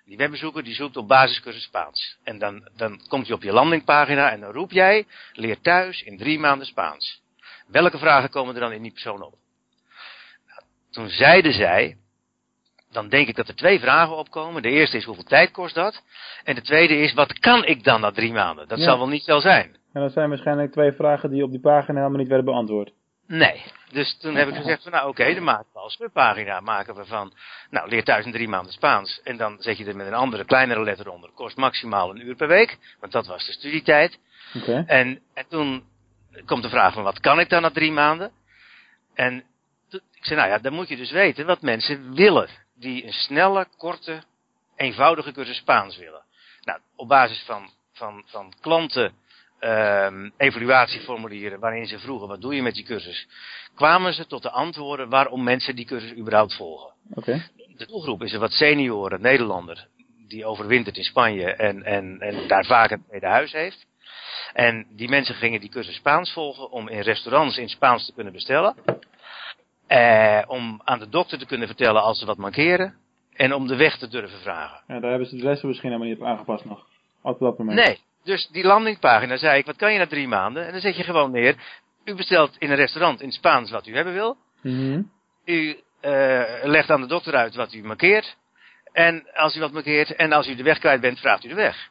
Die 0.04 0.16
webbezoeker 0.16 0.64
die 0.64 0.74
zoekt 0.74 0.96
op 0.96 1.08
basiscursus 1.08 1.62
Spaans. 1.62 2.16
En 2.24 2.38
dan, 2.38 2.68
dan 2.76 3.00
komt 3.08 3.26
hij 3.26 3.36
op 3.36 3.42
je 3.42 3.52
landingpagina 3.52 4.30
en 4.30 4.40
dan 4.40 4.52
roep 4.52 4.70
jij, 4.70 5.06
leer 5.32 5.60
thuis 5.60 6.02
in 6.02 6.18
drie 6.18 6.38
maanden 6.38 6.66
Spaans. 6.66 7.22
Welke 7.66 7.98
vragen 7.98 8.30
komen 8.30 8.54
er 8.54 8.60
dan 8.60 8.72
in 8.72 8.82
die 8.82 8.92
persoon 8.92 9.22
op? 9.22 9.34
Toen 10.98 11.08
zeiden 11.08 11.52
zij, 11.52 11.96
dan 12.90 13.08
denk 13.08 13.28
ik 13.28 13.36
dat 13.36 13.48
er 13.48 13.54
twee 13.54 13.80
vragen 13.80 14.16
opkomen. 14.16 14.62
De 14.62 14.68
eerste 14.68 14.96
is 14.96 15.04
hoeveel 15.04 15.24
tijd 15.24 15.50
kost 15.50 15.74
dat? 15.74 16.02
En 16.44 16.54
de 16.54 16.60
tweede 16.60 16.96
is, 16.96 17.12
wat 17.12 17.38
kan 17.38 17.64
ik 17.64 17.84
dan 17.84 18.00
na 18.00 18.10
drie 18.10 18.32
maanden? 18.32 18.68
Dat 18.68 18.78
Ja. 18.78 18.84
zal 18.84 18.98
wel 18.98 19.08
niet 19.08 19.24
zo 19.24 19.40
zijn. 19.40 19.76
En 19.92 20.00
dat 20.02 20.12
zijn 20.12 20.28
waarschijnlijk 20.28 20.72
twee 20.72 20.92
vragen 20.92 21.30
die 21.30 21.42
op 21.42 21.50
die 21.50 21.60
pagina 21.60 21.98
helemaal 21.98 22.18
niet 22.18 22.28
werden 22.28 22.44
beantwoord. 22.46 22.92
Nee. 23.26 23.62
Dus 23.92 24.18
toen 24.18 24.34
heb 24.34 24.48
ik 24.48 24.54
gezegd 24.54 24.82
van, 24.82 24.92
nou 24.92 25.08
oké, 25.08 25.34
dan 25.34 25.42
maken 25.44 25.66
we 25.72 25.78
als 25.78 25.94
subpagina 25.96 26.60
maken 26.60 26.94
we 26.94 27.04
van, 27.04 27.32
nou 27.70 27.88
leer 27.88 28.04
thuis 28.04 28.24
in 28.24 28.32
drie 28.32 28.48
maanden 28.48 28.72
Spaans. 28.72 29.20
En 29.24 29.36
dan 29.36 29.56
zet 29.58 29.78
je 29.78 29.84
er 29.84 29.96
met 29.96 30.06
een 30.06 30.14
andere, 30.14 30.44
kleinere 30.44 30.82
letter 30.82 31.10
onder. 31.10 31.30
Kost 31.30 31.56
maximaal 31.56 32.10
een 32.10 32.26
uur 32.26 32.34
per 32.34 32.48
week, 32.48 32.78
want 33.00 33.12
dat 33.12 33.26
was 33.26 33.46
de 33.46 33.52
studietijd. 33.52 34.18
Oké. 34.54 34.84
En, 34.86 35.20
en 35.34 35.44
toen 35.48 35.82
komt 36.46 36.62
de 36.62 36.68
vraag 36.68 36.92
van, 36.92 37.02
wat 37.02 37.20
kan 37.20 37.40
ik 37.40 37.48
dan 37.48 37.62
na 37.62 37.70
drie 37.70 37.92
maanden? 37.92 38.30
En 39.14 39.44
ik 40.18 40.24
zei, 40.24 40.38
nou 40.38 40.50
ja, 40.50 40.58
dan 40.58 40.72
moet 40.72 40.88
je 40.88 40.96
dus 40.96 41.10
weten 41.10 41.46
wat 41.46 41.62
mensen 41.62 42.14
willen. 42.14 42.48
Die 42.74 43.04
een 43.04 43.12
snelle, 43.12 43.66
korte, 43.76 44.22
eenvoudige 44.76 45.32
cursus 45.32 45.56
Spaans 45.56 45.96
willen. 45.96 46.22
Nou, 46.60 46.78
op 46.96 47.08
basis 47.08 47.42
van, 47.46 47.70
van, 47.92 48.22
van 48.26 48.52
klanten, 48.60 49.12
ehm 49.58 50.30
evaluatieformulieren 50.36 51.60
waarin 51.60 51.86
ze 51.86 51.98
vroegen, 51.98 52.28
wat 52.28 52.40
doe 52.40 52.54
je 52.54 52.62
met 52.62 52.74
die 52.74 52.84
cursus? 52.84 53.28
Kwamen 53.74 54.14
ze 54.14 54.26
tot 54.26 54.42
de 54.42 54.50
antwoorden 54.50 55.08
waarom 55.08 55.42
mensen 55.42 55.76
die 55.76 55.84
cursus 55.84 56.12
überhaupt 56.12 56.54
volgen. 56.54 56.92
Oké. 57.14 57.48
De 57.76 57.86
doelgroep 57.86 58.22
is 58.22 58.32
een 58.32 58.40
wat 58.40 58.52
senioren 58.52 59.20
Nederlander 59.20 59.88
die 60.28 60.44
overwintert 60.44 60.96
in 60.96 61.04
Spanje 61.04 61.52
en, 61.52 61.82
en, 61.82 62.20
en 62.20 62.48
daar 62.48 62.64
vaak 62.64 62.90
een 62.90 63.04
tweede 63.06 63.26
huis 63.26 63.52
heeft. 63.52 63.86
En 64.52 64.86
die 64.90 65.08
mensen 65.08 65.34
gingen 65.34 65.60
die 65.60 65.70
cursus 65.70 65.94
Spaans 65.94 66.32
volgen 66.32 66.70
om 66.70 66.88
in 66.88 67.00
restaurants 67.00 67.58
in 67.58 67.68
Spaans 67.68 68.06
te 68.06 68.12
kunnen 68.12 68.32
bestellen. 68.32 68.74
Eh, 69.88 70.42
om 70.46 70.80
aan 70.84 70.98
de 70.98 71.08
dokter 71.08 71.38
te 71.38 71.46
kunnen 71.46 71.66
vertellen 71.66 72.02
als 72.02 72.18
ze 72.18 72.26
wat 72.26 72.36
mankeren. 72.36 72.94
En 73.32 73.54
om 73.54 73.66
de 73.66 73.76
weg 73.76 73.98
te 73.98 74.08
durven 74.08 74.38
vragen. 74.38 74.80
Ja, 74.86 75.00
daar 75.00 75.10
hebben 75.10 75.28
ze 75.28 75.36
de 75.36 75.42
lessen 75.42 75.68
misschien 75.68 75.90
helemaal 75.90 76.10
niet 76.10 76.20
op 76.20 76.26
aangepast 76.26 76.64
nog. 76.64 76.86
Op 77.22 77.38
dat 77.38 77.58
moment. 77.58 77.86
Nee, 77.86 77.98
dus 78.24 78.48
die 78.48 78.64
landingpagina 78.64 79.36
zei 79.36 79.58
ik, 79.58 79.66
wat 79.66 79.76
kan 79.76 79.92
je 79.92 79.98
na 79.98 80.06
drie 80.06 80.28
maanden? 80.28 80.66
En 80.66 80.72
dan 80.72 80.80
zet 80.80 80.96
je 80.96 81.02
gewoon 81.02 81.30
neer, 81.30 81.56
u 82.04 82.14
bestelt 82.14 82.56
in 82.58 82.70
een 82.70 82.76
restaurant 82.76 83.20
in 83.20 83.32
Spaans 83.32 83.70
wat 83.70 83.86
u 83.86 83.94
hebben 83.94 84.12
wil. 84.12 84.36
Mhm. 84.62 85.02
U 85.44 85.80
eh, 86.00 86.42
legt 86.62 86.90
aan 86.90 87.00
de 87.00 87.06
dokter 87.06 87.34
uit 87.34 87.54
wat 87.54 87.72
u 87.72 87.84
markeert. 87.84 88.36
En 88.92 89.26
als 89.34 89.56
u 89.56 89.60
wat 89.60 89.72
markeert 89.72 90.14
en 90.14 90.32
als 90.32 90.48
u 90.48 90.54
de 90.54 90.62
weg 90.62 90.78
kwijt 90.78 91.00
bent, 91.00 91.18
vraagt 91.18 91.44
u 91.44 91.48
de 91.48 91.54
weg. 91.54 91.88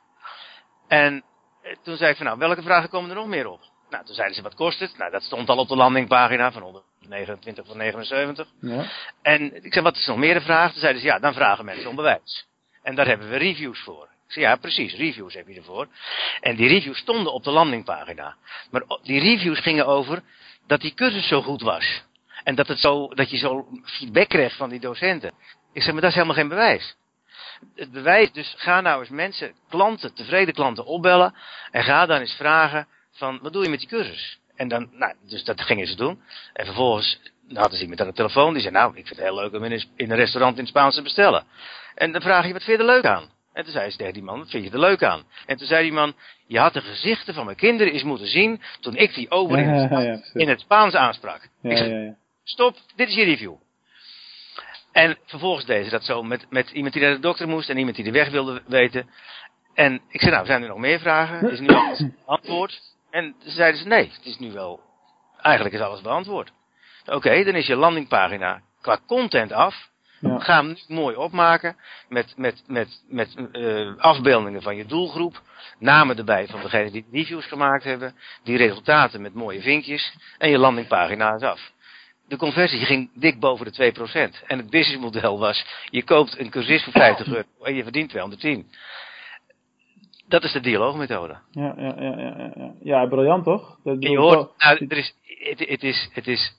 En 0.88 1.24
eh, 1.62 1.76
toen 1.84 1.98
zei 1.98 2.12
ik 2.12 2.18
van 2.18 2.26
nou, 2.26 2.38
welke 2.38 2.62
vragen 2.62 2.90
komen 2.90 3.10
er 3.10 3.16
nog 3.16 3.28
meer 3.28 3.48
op? 3.48 3.62
Nou, 3.90 4.06
toen 4.06 4.16
zeiden 4.16 4.36
ze 4.36 4.42
wat 4.42 4.56
kost 4.56 4.80
het? 4.80 4.98
Nou, 4.98 5.12
dat 5.12 5.24
stond 5.24 5.50
al 5.50 5.58
op 5.58 5.68
de 5.68 5.76
landingpagina 5.76 6.52
van 6.52 6.62
129 6.62 7.66
van 7.68 7.78
79. 7.78 8.48
Ja. 8.62 8.86
En 9.22 9.64
ik 9.64 9.74
zei, 9.74 9.86
wat 9.86 9.96
is 9.96 10.06
nog 10.06 10.18
meer 10.18 10.34
de 10.34 10.42
vraag? 10.42 10.72
Toen 10.72 10.80
zeiden 10.80 11.02
ze, 11.02 11.08
ja, 11.08 11.20
dan 11.20 11.34
vragen 11.34 11.66
mensen 11.66 11.90
om 11.90 11.96
bewijs. 11.96 12.46
En 12.84 12.96
daar 12.96 13.08
hebben 13.08 13.30
we 13.30 13.38
reviews 13.38 13.80
voor. 13.80 14.04
Ik 14.04 14.34
zei, 14.34 14.46
ja, 14.46 14.56
precies, 14.56 14.96
reviews 14.96 15.34
heb 15.34 15.48
je 15.48 15.56
ervoor. 15.56 15.88
En 16.42 16.56
die 16.56 16.68
reviews 16.68 16.98
stonden 16.98 17.34
op 17.34 17.44
de 17.44 17.52
landingpagina. 17.52 18.36
Maar 18.72 18.84
die 19.04 19.20
reviews 19.20 19.60
gingen 19.60 19.86
over 19.86 20.24
dat 20.68 20.82
die 20.82 20.94
cursus 20.94 21.28
zo 21.28 21.42
goed 21.42 21.62
was. 21.62 22.04
En 22.44 22.56
dat, 22.56 22.68
het 22.68 22.80
zo, 22.80 23.08
dat 23.14 23.30
je 23.30 23.38
zo 23.38 23.68
feedback 23.84 24.30
kreeg 24.30 24.56
van 24.56 24.70
die 24.70 24.80
docenten. 24.80 25.32
Ik 25.74 25.82
zeg, 25.82 25.92
maar 25.92 26.02
dat 26.02 26.10
is 26.10 26.16
helemaal 26.16 26.38
geen 26.38 26.48
bewijs. 26.48 26.96
Het 27.76 27.92
bewijs, 27.92 28.32
dus 28.32 28.54
ga 28.58 28.82
nou 28.82 29.00
eens 29.00 29.10
mensen, 29.10 29.54
klanten, 29.70 30.14
tevreden 30.14 30.54
klanten 30.54 30.86
opbellen. 30.86 31.36
En 31.72 31.84
ga 31.84 32.06
dan 32.06 32.20
eens 32.20 32.36
vragen 32.36 32.88
van, 33.18 33.40
wat 33.42 33.54
doe 33.54 33.64
je 33.64 33.70
met 33.70 33.80
die 33.80 33.88
cursus? 33.88 34.40
En 34.56 34.68
dan, 34.68 34.90
nou, 34.92 35.14
dus 35.30 35.44
dat 35.44 35.62
gingen 35.62 35.88
ze 35.88 35.96
doen. 35.96 36.22
En 36.54 36.66
vervolgens 36.66 37.20
hadden 37.54 37.78
ze 37.78 37.82
iemand 37.82 38.02
aan 38.02 38.08
de 38.08 38.14
telefoon 38.14 38.54
die 38.54 38.62
zei, 38.62 38.74
nou, 38.74 38.90
ik 38.90 39.08
vind 39.08 39.20
het 39.20 39.28
heel 39.28 39.36
leuk 39.36 39.54
om 39.54 39.64
in 39.64 39.72
een, 39.72 39.84
in 39.96 40.12
een 40.12 40.18
restaurant 40.18 40.54
in 40.54 40.60
het 40.60 40.70
Spaans 40.70 40.96
te 40.96 41.02
bestellen. 41.02 41.44
En 41.96 42.12
dan 42.12 42.22
vraag 42.22 42.48
je, 42.48 42.54
wat 42.54 42.64
vind 42.64 42.78
je 42.80 42.84
er 42.88 42.94
leuk 42.94 43.06
aan? 43.06 43.30
En 43.54 43.64
toen 43.64 43.72
zei 43.72 43.90
ze 43.90 43.98
tegen 43.98 44.14
die 44.14 44.24
man, 44.24 44.40
wat 44.40 44.50
vind 44.50 44.64
je 44.64 44.72
er 44.72 44.80
leuk 44.80 45.04
aan? 45.04 45.24
En 45.46 45.58
toen 45.58 45.68
zei 45.68 45.84
die 45.84 45.92
man, 45.92 46.14
je 46.48 46.60
had 46.60 46.74
de 46.74 46.82
gezichten 46.82 47.34
van 47.34 47.46
mijn 47.46 47.58
kinderen 47.58 47.94
eens 47.94 48.04
moeten 48.04 48.28
zien 48.28 48.62
toen 48.80 48.96
ik 48.96 49.14
die 49.14 49.32
over 49.32 49.58
in, 49.58 49.70
het, 49.70 49.90
Ja, 49.90 50.00
ja, 50.00 50.16
precies. 50.16 50.34
in 50.34 50.50
het 50.50 50.60
Spaans 50.60 50.96
aansprak. 50.96 51.50
Ik 51.62 51.78
zei, 51.78 52.16
stop, 52.44 52.78
dit 52.96 53.08
is 53.08 53.16
je 53.16 53.24
review. 53.24 53.54
En 54.92 55.18
vervolgens 55.26 55.66
deden 55.66 55.84
ze 55.86 55.90
dat 55.92 56.04
zo 56.04 56.24
met, 56.24 56.46
met 56.50 56.70
iemand 56.72 56.94
die 56.94 57.02
naar 57.04 57.14
de 57.14 57.20
dokter 57.20 57.48
moest 57.48 57.70
en 57.70 57.78
iemand 57.78 57.96
die 57.96 58.06
de 58.06 58.12
weg 58.12 58.30
wilde 58.30 58.62
weten. 58.68 59.10
En 59.74 60.02
ik 60.10 60.20
zei, 60.22 60.32
nou, 60.34 60.46
zijn 60.46 60.62
er 60.62 60.68
nog 60.68 60.78
meer 60.78 61.00
vragen? 61.00 61.52
Is 61.52 61.60
nu 61.60 61.68
alles 61.68 62.04
beantwoord? 62.26 62.82
En 63.18 63.36
zeiden 63.40 63.82
ze, 63.82 63.88
nee, 63.88 64.12
het 64.14 64.26
is 64.26 64.40
nu 64.40 64.52
wel, 64.52 64.80
eigenlijk 65.42 65.76
is 65.76 65.82
alles 65.82 66.02
beantwoord. 66.02 66.52
Oké, 67.06 67.44
dan 67.44 67.56
is 67.56 67.68
je 67.68 67.76
landingpagina 67.76 68.62
qua 68.82 69.00
content 69.08 69.52
af. 69.52 69.90
Ja. 70.20 70.40
Ga 70.40 70.56
hem 70.56 70.68
nu 70.68 70.96
mooi 70.96 71.16
opmaken 71.16 71.76
met, 72.10 72.34
met, 72.36 72.64
met, 72.68 73.04
met 73.08 73.36
eh, 73.52 73.98
afbeeldingen 73.98 74.62
van 74.62 74.76
je 74.76 74.86
doelgroep. 74.86 75.42
Namen 75.80 76.18
erbij 76.18 76.48
van 76.48 76.62
degenen 76.62 76.92
die 76.92 77.06
reviews 77.12 77.46
gemaakt 77.46 77.84
hebben. 77.84 78.16
Die 78.44 78.58
resultaten 78.58 79.22
met 79.22 79.34
mooie 79.34 79.62
vinkjes. 79.62 80.14
En 80.38 80.50
je 80.50 80.58
landingpagina 80.58 81.36
is 81.36 81.42
af. 81.42 81.72
De 82.28 82.38
conversie 82.38 82.86
ging 82.86 83.10
dik 83.14 83.40
boven 83.40 83.72
de 83.72 83.94
2%. 84.42 84.48
En 84.48 84.58
het 84.58 84.70
businessmodel 84.70 85.40
was, 85.40 85.66
je 85.90 86.04
koopt 86.04 86.40
een 86.40 86.50
cursus 86.50 86.84
voor 86.84 86.94
50 86.94 87.28
euro 87.28 87.48
en 87.64 87.76
je 87.76 87.84
verdient 87.84 88.10
210. 88.10 88.72
Dat 90.28 90.44
is 90.44 90.52
de 90.52 90.60
dialoogmethode. 90.60 91.38
Ja, 91.52 91.74
ja, 91.78 91.96
ja, 92.00 92.18
ja, 92.20 92.34
ja, 92.38 92.52
ja. 92.56 92.74
Ja, 92.82 93.06
briljant 93.06 93.44
toch? 93.44 93.80
Dat, 93.84 93.96
je 94.04 94.18
hoort, 94.18 94.50
nou, 94.58 94.86
er 94.88 94.98
is, 94.98 95.16
het, 95.24 95.60
het 95.60 95.84
is, 95.84 96.10
het 96.14 96.28
is, 96.28 96.56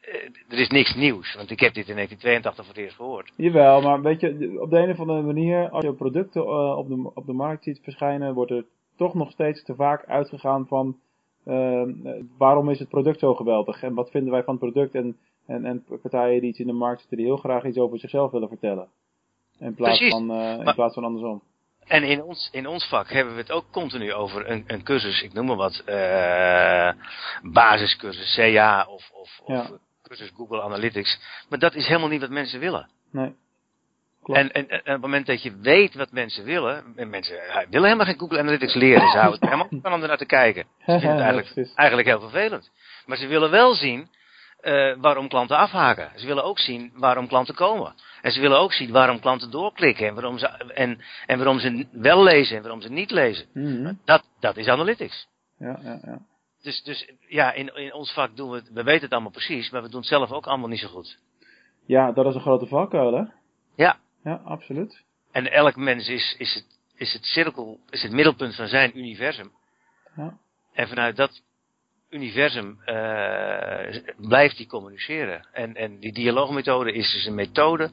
eh, 0.00 0.14
er 0.48 0.58
is 0.58 0.68
niks 0.68 0.94
nieuws. 0.94 1.34
Want 1.34 1.50
ik 1.50 1.60
heb 1.60 1.74
dit 1.74 1.88
in 1.88 1.94
1982 1.94 2.64
voor 2.64 2.74
het 2.74 2.82
eerst 2.84 2.96
gehoord. 2.96 3.32
Jawel, 3.36 3.80
maar 3.80 4.02
weet 4.02 4.20
je, 4.20 4.58
op 4.60 4.70
de 4.70 4.78
een 4.78 4.90
of 4.90 5.00
andere 5.00 5.22
manier, 5.22 5.70
als 5.70 5.84
je 5.84 5.92
producten 5.92 6.42
eh, 6.42 6.76
op, 6.78 6.88
de, 6.88 7.10
op 7.14 7.26
de 7.26 7.32
markt 7.32 7.62
ziet 7.64 7.80
verschijnen, 7.82 8.34
wordt 8.34 8.50
er 8.50 8.64
toch 8.96 9.14
nog 9.14 9.30
steeds 9.30 9.64
te 9.64 9.74
vaak 9.74 10.04
uitgegaan 10.06 10.66
van 10.66 10.96
eh, 11.44 11.82
waarom 12.38 12.70
is 12.70 12.78
het 12.78 12.88
product 12.88 13.18
zo 13.18 13.34
geweldig 13.34 13.82
en 13.82 13.94
wat 13.94 14.10
vinden 14.10 14.32
wij 14.32 14.42
van 14.42 14.54
het 14.60 14.72
product 14.72 14.94
en, 14.94 15.16
en, 15.46 15.64
en 15.64 15.84
partijen 16.02 16.40
die 16.40 16.50
iets 16.50 16.58
in 16.58 16.66
de 16.66 16.72
markt 16.72 17.00
zitten 17.00 17.16
die 17.18 17.26
heel 17.26 17.36
graag 17.36 17.64
iets 17.64 17.78
over 17.78 17.98
zichzelf 17.98 18.30
willen 18.30 18.48
vertellen. 18.48 18.88
In 19.58 19.74
plaats, 19.74 19.98
Precies. 19.98 20.14
van, 20.14 20.30
eh, 20.30 20.52
in 20.58 20.64
Maar- 20.64 20.74
plaats 20.74 20.94
van 20.94 21.04
andersom. 21.04 21.42
En 21.88 22.02
in 22.02 22.22
ons, 22.22 22.48
in 22.52 22.66
ons 22.66 22.88
vak 22.88 23.10
hebben 23.10 23.34
we 23.34 23.40
het 23.40 23.50
ook 23.50 23.70
continu 23.70 24.12
over 24.12 24.50
een, 24.50 24.64
een 24.66 24.82
cursus, 24.82 25.22
ik 25.22 25.32
noem 25.32 25.46
maar 25.46 25.56
wat, 25.56 25.82
eh 25.84 26.90
basiscursus 27.42 28.34
CA 28.34 28.86
of, 28.88 29.10
of, 29.10 29.40
of 29.44 29.70
cursus 30.02 30.30
Google 30.36 30.62
Analytics. 30.62 31.20
Maar 31.48 31.58
dat 31.58 31.74
is 31.74 31.86
helemaal 31.86 32.08
niet 32.08 32.20
wat 32.20 32.30
mensen 32.30 32.60
willen. 32.60 32.88
Nee. 33.12 33.34
Klopt. 34.22 34.40
En, 34.40 34.52
en, 34.52 34.68
en 34.68 34.78
op 34.78 34.84
het 34.84 35.00
moment 35.00 35.26
dat 35.26 35.42
je 35.42 35.56
weet 35.56 35.94
wat 35.94 36.12
mensen 36.12 36.44
willen, 36.44 36.84
en 36.96 37.10
mensen 37.10 37.48
eh, 37.48 37.54
willen 37.54 37.84
helemaal 37.84 38.06
geen 38.06 38.18
Google 38.18 38.38
Analytics 38.38 38.74
leren, 38.74 39.10
ze 39.10 39.18
houden 39.18 39.40
er 39.40 39.46
helemaal 39.46 39.66
niet 39.70 39.82
van 39.82 39.92
om 39.92 40.02
er 40.02 40.08
naar 40.08 40.16
te 40.16 40.26
kijken. 40.26 40.64
Ze 40.78 40.84
vinden 40.84 41.10
het 41.10 41.20
eigenlijk, 41.20 41.74
eigenlijk 41.74 42.08
heel 42.08 42.20
vervelend. 42.20 42.70
Maar 43.06 43.16
ze 43.16 43.26
willen 43.26 43.50
wel 43.50 43.74
zien 43.74 44.08
eh, 44.58 44.94
waarom 45.00 45.28
klanten 45.28 45.56
afhaken. 45.56 46.10
Ze 46.16 46.26
willen 46.26 46.44
ook 46.44 46.58
zien 46.58 46.92
waarom 46.94 47.28
klanten 47.28 47.54
komen. 47.54 47.94
En 48.22 48.32
ze 48.32 48.40
willen 48.40 48.58
ook 48.58 48.72
zien 48.72 48.92
waarom 48.92 49.20
klanten 49.20 49.50
doorklikken 49.50 50.06
en 50.06 50.14
waarom 50.14 50.38
ze, 50.38 50.46
en, 50.74 51.00
en 51.26 51.36
waarom 51.36 51.58
ze 51.58 51.86
wel 51.92 52.22
lezen 52.22 52.56
en 52.56 52.62
waarom 52.62 52.80
ze 52.80 52.90
niet 52.90 53.10
lezen. 53.10 53.46
Mhm. 53.52 53.94
Dat, 54.04 54.24
dat 54.40 54.56
is 54.56 54.68
analytics. 54.68 55.28
Ja, 55.58 55.78
ja, 55.82 55.98
ja. 56.04 56.18
Dus, 56.62 56.82
dus 56.82 57.12
ja, 57.28 57.52
in, 57.52 57.76
in 57.76 57.92
ons 57.92 58.12
vak 58.12 58.36
doen 58.36 58.50
we 58.50 58.56
het, 58.56 58.72
we 58.72 58.82
weten 58.82 59.02
het 59.02 59.12
allemaal 59.12 59.30
precies, 59.30 59.70
maar 59.70 59.82
we 59.82 59.88
doen 59.88 60.00
het 60.00 60.08
zelf 60.08 60.32
ook 60.32 60.46
allemaal 60.46 60.68
niet 60.68 60.78
zo 60.78 60.88
goed. 60.88 61.18
ja, 61.86 62.12
dat 62.12 62.26
is 62.26 62.34
een 62.34 62.40
grote 62.40 62.66
valkuil, 62.66 63.12
hè? 63.12 63.22
Ja. 63.76 63.98
Ja, 64.24 64.40
absoluut. 64.44 65.04
En 65.32 65.52
elk 65.52 65.76
mens 65.76 66.08
is, 66.08 66.34
is, 66.38 66.54
het, 66.54 66.78
is 66.96 67.12
het 67.12 67.24
cirkel, 67.24 67.80
is 67.90 68.02
het 68.02 68.12
middelpunt 68.12 68.54
van 68.54 68.68
zijn 68.68 68.98
universum. 68.98 69.52
Ja. 70.16 70.38
En 70.72 70.88
vanuit 70.88 71.16
dat 71.16 71.42
universum 72.10 72.78
eh, 72.84 73.96
blijft 74.16 74.56
hij 74.56 74.66
communiceren. 74.66 75.46
En, 75.52 75.74
en 75.74 75.98
die 76.00 76.12
dialoogmethode 76.12 76.92
is 76.92 77.12
dus 77.12 77.24
een 77.26 77.34
methode 77.34 77.90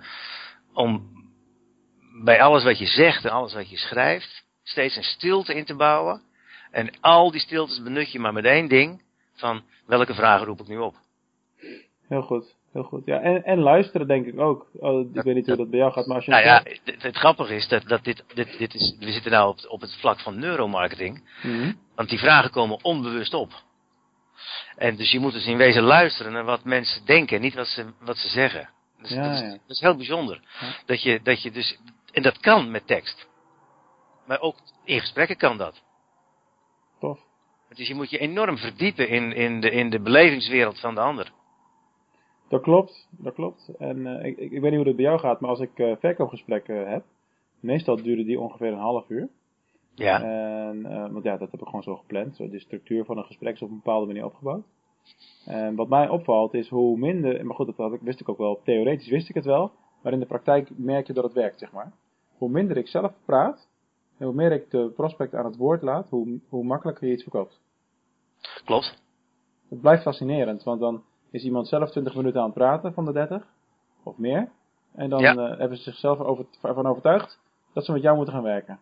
om 0.74 1.14
bij 2.24 2.42
alles 2.42 2.64
wat 2.64 2.78
je 2.80 2.86
zegt 2.88 3.26
en 3.26 3.32
alles 3.32 3.54
wat 3.54 3.70
je 3.70 3.78
schrijft, 3.78 4.44
steeds 4.64 4.96
een 4.96 5.04
stilte 5.04 5.54
in 5.54 5.66
te 5.66 5.76
bouwen. 5.76 6.22
En 6.72 6.90
al 7.02 7.32
die 7.32 7.42
stiltes 7.42 7.82
benut 7.84 8.12
je 8.12 8.20
maar 8.20 8.34
met 8.34 8.46
één 8.46 8.68
ding, 8.68 9.02
van 9.36 9.64
welke 9.86 10.14
vragen 10.14 10.46
roep 10.46 10.60
ik 10.60 10.68
nu 10.68 10.78
op. 10.78 10.96
Heel 12.08 12.22
goed, 12.22 12.56
heel 12.74 12.84
goed. 12.84 13.06
Ja, 13.06 13.20
en, 13.20 13.44
en 13.44 13.60
luisteren 13.60 14.08
denk 14.08 14.26
ik 14.26 14.40
ook. 14.40 14.68
Oh, 14.74 15.00
ik 15.00 15.14
Dat- 15.14 15.24
weet 15.24 15.36
niet 15.36 15.46
hoe 15.48 15.56
dat 15.56 15.70
bij 15.70 15.80
jou 15.80 15.92
gaat, 15.92 16.06
maar 16.06 16.16
als 16.16 16.26
je... 16.26 16.32
Nou 16.32 16.44
ja, 16.44 16.62
het, 16.84 17.02
het 17.04 17.16
grappige 17.16 17.56
is 17.56 17.68
dat, 17.68 17.84
dat 17.88 18.04
dit, 18.04 18.24
dit, 18.34 18.58
dit 18.58 18.74
is, 18.74 18.96
we 19.00 19.12
zitten 19.12 19.32
nou 19.32 19.50
op, 19.50 19.56
het- 19.56 19.68
op 19.68 19.82
het 19.82 19.96
vlak 20.00 20.20
van 20.20 20.40
neuromarketing. 20.40 21.24
Mhm. 21.44 21.74
Want 21.96 22.10
die 22.10 22.20
vragen 22.20 22.52
komen 22.52 22.84
onbewust 22.84 23.34
op. 23.34 23.52
En 24.76 24.96
dus 24.96 25.12
je 25.12 25.20
moet 25.20 25.34
dus 25.34 25.48
in 25.48 25.58
wezen 25.58 25.84
luisteren 25.84 26.32
naar 26.32 26.44
wat 26.44 26.64
mensen 26.64 27.06
denken, 27.06 27.42
niet 27.42 27.54
wat 27.54 27.68
ze, 27.68 27.86
wat 28.00 28.18
ze 28.18 28.28
zeggen. 28.28 28.70
Dus 29.02 29.10
Ja, 29.10 29.24
dat, 29.24 29.32
is, 29.34 29.40
ja. 29.40 29.50
dat 29.50 29.62
is 29.68 29.80
heel 29.80 29.96
bijzonder. 29.96 30.42
Ja. 30.60 30.76
Dat, 30.86 31.04
je, 31.04 31.22
dat 31.22 31.42
je 31.42 31.52
dus, 31.52 31.80
en 32.12 32.24
dat 32.24 32.40
kan 32.40 32.72
met 32.72 32.88
tekst. 32.88 33.28
Maar 34.26 34.42
ook 34.42 34.56
in 34.84 35.00
gesprekken 35.00 35.38
kan 35.38 35.58
dat. 35.58 35.84
Tof. 37.00 37.20
Dus 37.70 37.88
je 37.88 37.96
moet 37.96 38.10
je 38.10 38.18
enorm 38.18 38.58
verdiepen 38.58 39.10
in, 39.10 39.34
in, 39.34 39.62
de, 39.62 39.72
in 39.72 39.90
de 39.90 40.00
belevingswereld 40.00 40.80
van 40.80 40.96
de 40.96 41.02
ander. 41.02 41.32
Dat 42.50 42.62
klopt, 42.62 43.08
dat 43.12 43.34
klopt. 43.34 43.72
En 43.78 44.08
eh, 44.08 44.26
ik, 44.26 44.38
ik, 44.38 44.52
weet 44.52 44.62
niet 44.62 44.76
hoe 44.76 44.84
dat 44.84 44.96
bij 44.96 45.06
jou 45.06 45.20
gaat, 45.20 45.40
maar 45.40 45.50
als 45.50 45.60
ik 45.60 45.80
eh, 45.80 45.96
verkoopgesprekken 46.00 46.90
heb, 46.92 47.04
meestal 47.60 47.96
duren 47.96 48.26
die 48.26 48.40
ongeveer 48.40 48.68
een 48.68 48.78
half 48.78 49.10
uur. 49.10 49.30
Ja. 49.96 50.22
En, 50.22 50.86
eh, 50.86 51.12
want 51.12 51.24
ja, 51.24 51.38
dat 51.38 51.52
heb 51.52 51.60
ik 51.62 51.66
gewoon 51.66 51.84
zo 51.84 51.96
gepland. 51.96 52.36
Zo, 52.36 52.50
de 52.50 52.60
structuur 52.60 53.06
van 53.06 53.18
een 53.18 53.24
gesprek 53.24 53.54
is 53.54 53.62
op 53.62 53.70
een 53.70 53.76
bepaalde 53.76 54.06
manier 54.06 54.26
opgebouwd. 54.26 54.64
En 55.46 55.76
wat 55.76 55.88
mij 55.88 56.10
opvalt 56.10 56.54
is 56.54 56.70
hoe 56.70 56.98
minder, 56.98 57.46
maar 57.46 57.56
goed, 57.56 57.66
dat 57.66 57.78
had 57.78 57.94
ik, 57.94 58.02
wist 58.02 58.20
ik 58.20 58.30
ook 58.30 58.38
wel, 58.38 58.60
theoretisch 58.64 59.10
wist 59.10 59.30
ik 59.30 59.36
het 59.36 59.46
wel, 59.46 59.72
maar 60.02 60.14
in 60.14 60.20
de 60.20 60.26
praktijk 60.26 60.70
merk 60.78 61.08
je 61.08 61.14
dat 61.14 61.24
het 61.24 61.34
werkt, 61.34 61.60
zeg 61.60 61.72
maar. 61.72 61.92
Hoe 62.38 62.50
minder 62.50 62.78
ik 62.78 62.88
zelf 62.88 63.14
praat, 63.26 63.68
en 64.18 64.26
hoe 64.26 64.36
meer 64.36 64.52
ik 64.52 64.72
de 64.72 64.92
prospect 64.96 65.34
aan 65.36 65.46
het 65.46 65.56
woord 65.58 65.82
laat, 65.82 66.10
hoe, 66.10 66.40
hoe 66.50 66.64
makkelijker 66.64 67.08
je 67.08 67.14
iets 67.14 67.24
verkoopt. 67.24 67.60
Klopt. 68.66 69.04
Het 69.70 69.82
blijft 69.82 70.04
fascinerend, 70.04 70.64
want 70.64 70.80
dan 70.80 71.04
is 71.32 71.44
iemand 71.44 71.68
zelf 71.68 71.90
20 71.90 72.16
minuten 72.16 72.40
aan 72.40 72.46
het 72.46 72.56
praten 72.56 72.94
van 72.94 73.06
de 73.06 73.12
30, 73.12 73.48
of 74.04 74.18
meer. 74.18 74.50
En 74.94 75.10
dan 75.10 75.20
Ja. 75.22 75.36
eh, 75.36 75.58
hebben 75.60 75.78
ze 75.78 75.84
zichzelf 75.84 76.20
over, 76.20 76.46
ervan 76.62 76.86
overtuigd 76.86 77.40
dat 77.74 77.86
ze 77.86 77.92
met 77.92 78.02
jou 78.02 78.16
moeten 78.16 78.34
gaan 78.34 78.44
werken. 78.44 78.80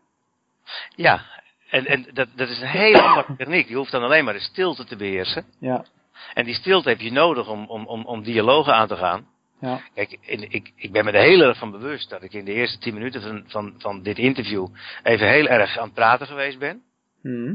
Ja. 0.95 1.21
En, 1.69 1.85
en 1.85 2.05
dat, 2.13 2.27
dat 2.35 2.49
is 2.49 2.59
een 2.61 2.67
hele 2.67 3.01
aparte 3.01 3.35
techniek. 3.35 3.67
Je 3.67 3.75
hoeft 3.75 3.91
dan 3.91 4.03
alleen 4.03 4.23
maar 4.25 4.33
de 4.33 4.39
stilte 4.39 4.85
te 4.85 4.95
beheersen. 4.95 5.45
Ja, 5.59 5.85
En 6.33 6.45
die 6.45 6.53
stilte 6.53 6.89
heb 6.89 6.99
je 6.99 7.11
nodig 7.11 7.47
om, 7.47 7.65
om, 7.67 7.85
om, 7.87 8.05
om 8.05 8.23
dialogen 8.23 8.73
aan 8.75 8.87
te 8.87 8.95
gaan. 8.95 9.27
ja, 9.59 9.79
Kijk, 9.93 10.17
in- 10.21 10.51
ik, 10.51 10.71
ik 10.75 10.91
ben 10.91 11.05
me 11.05 11.11
er 11.11 11.21
heel 11.23 11.41
erg 11.41 11.57
van 11.57 11.71
bewust 11.71 12.09
dat 12.09 12.23
ik 12.23 12.33
in 12.33 12.45
de 12.45 12.53
eerste 12.53 12.77
tien 12.77 12.93
minuten 12.93 13.21
van, 13.21 13.43
van, 13.47 13.73
van 13.77 14.01
dit 14.01 14.17
interview 14.17 14.67
even 15.03 15.27
heel 15.27 15.47
erg 15.47 15.77
aan 15.77 15.85
het 15.85 15.93
praten 15.93 16.27
geweest 16.27 16.59
ben. 16.59 16.81
Mhm. 17.21 17.53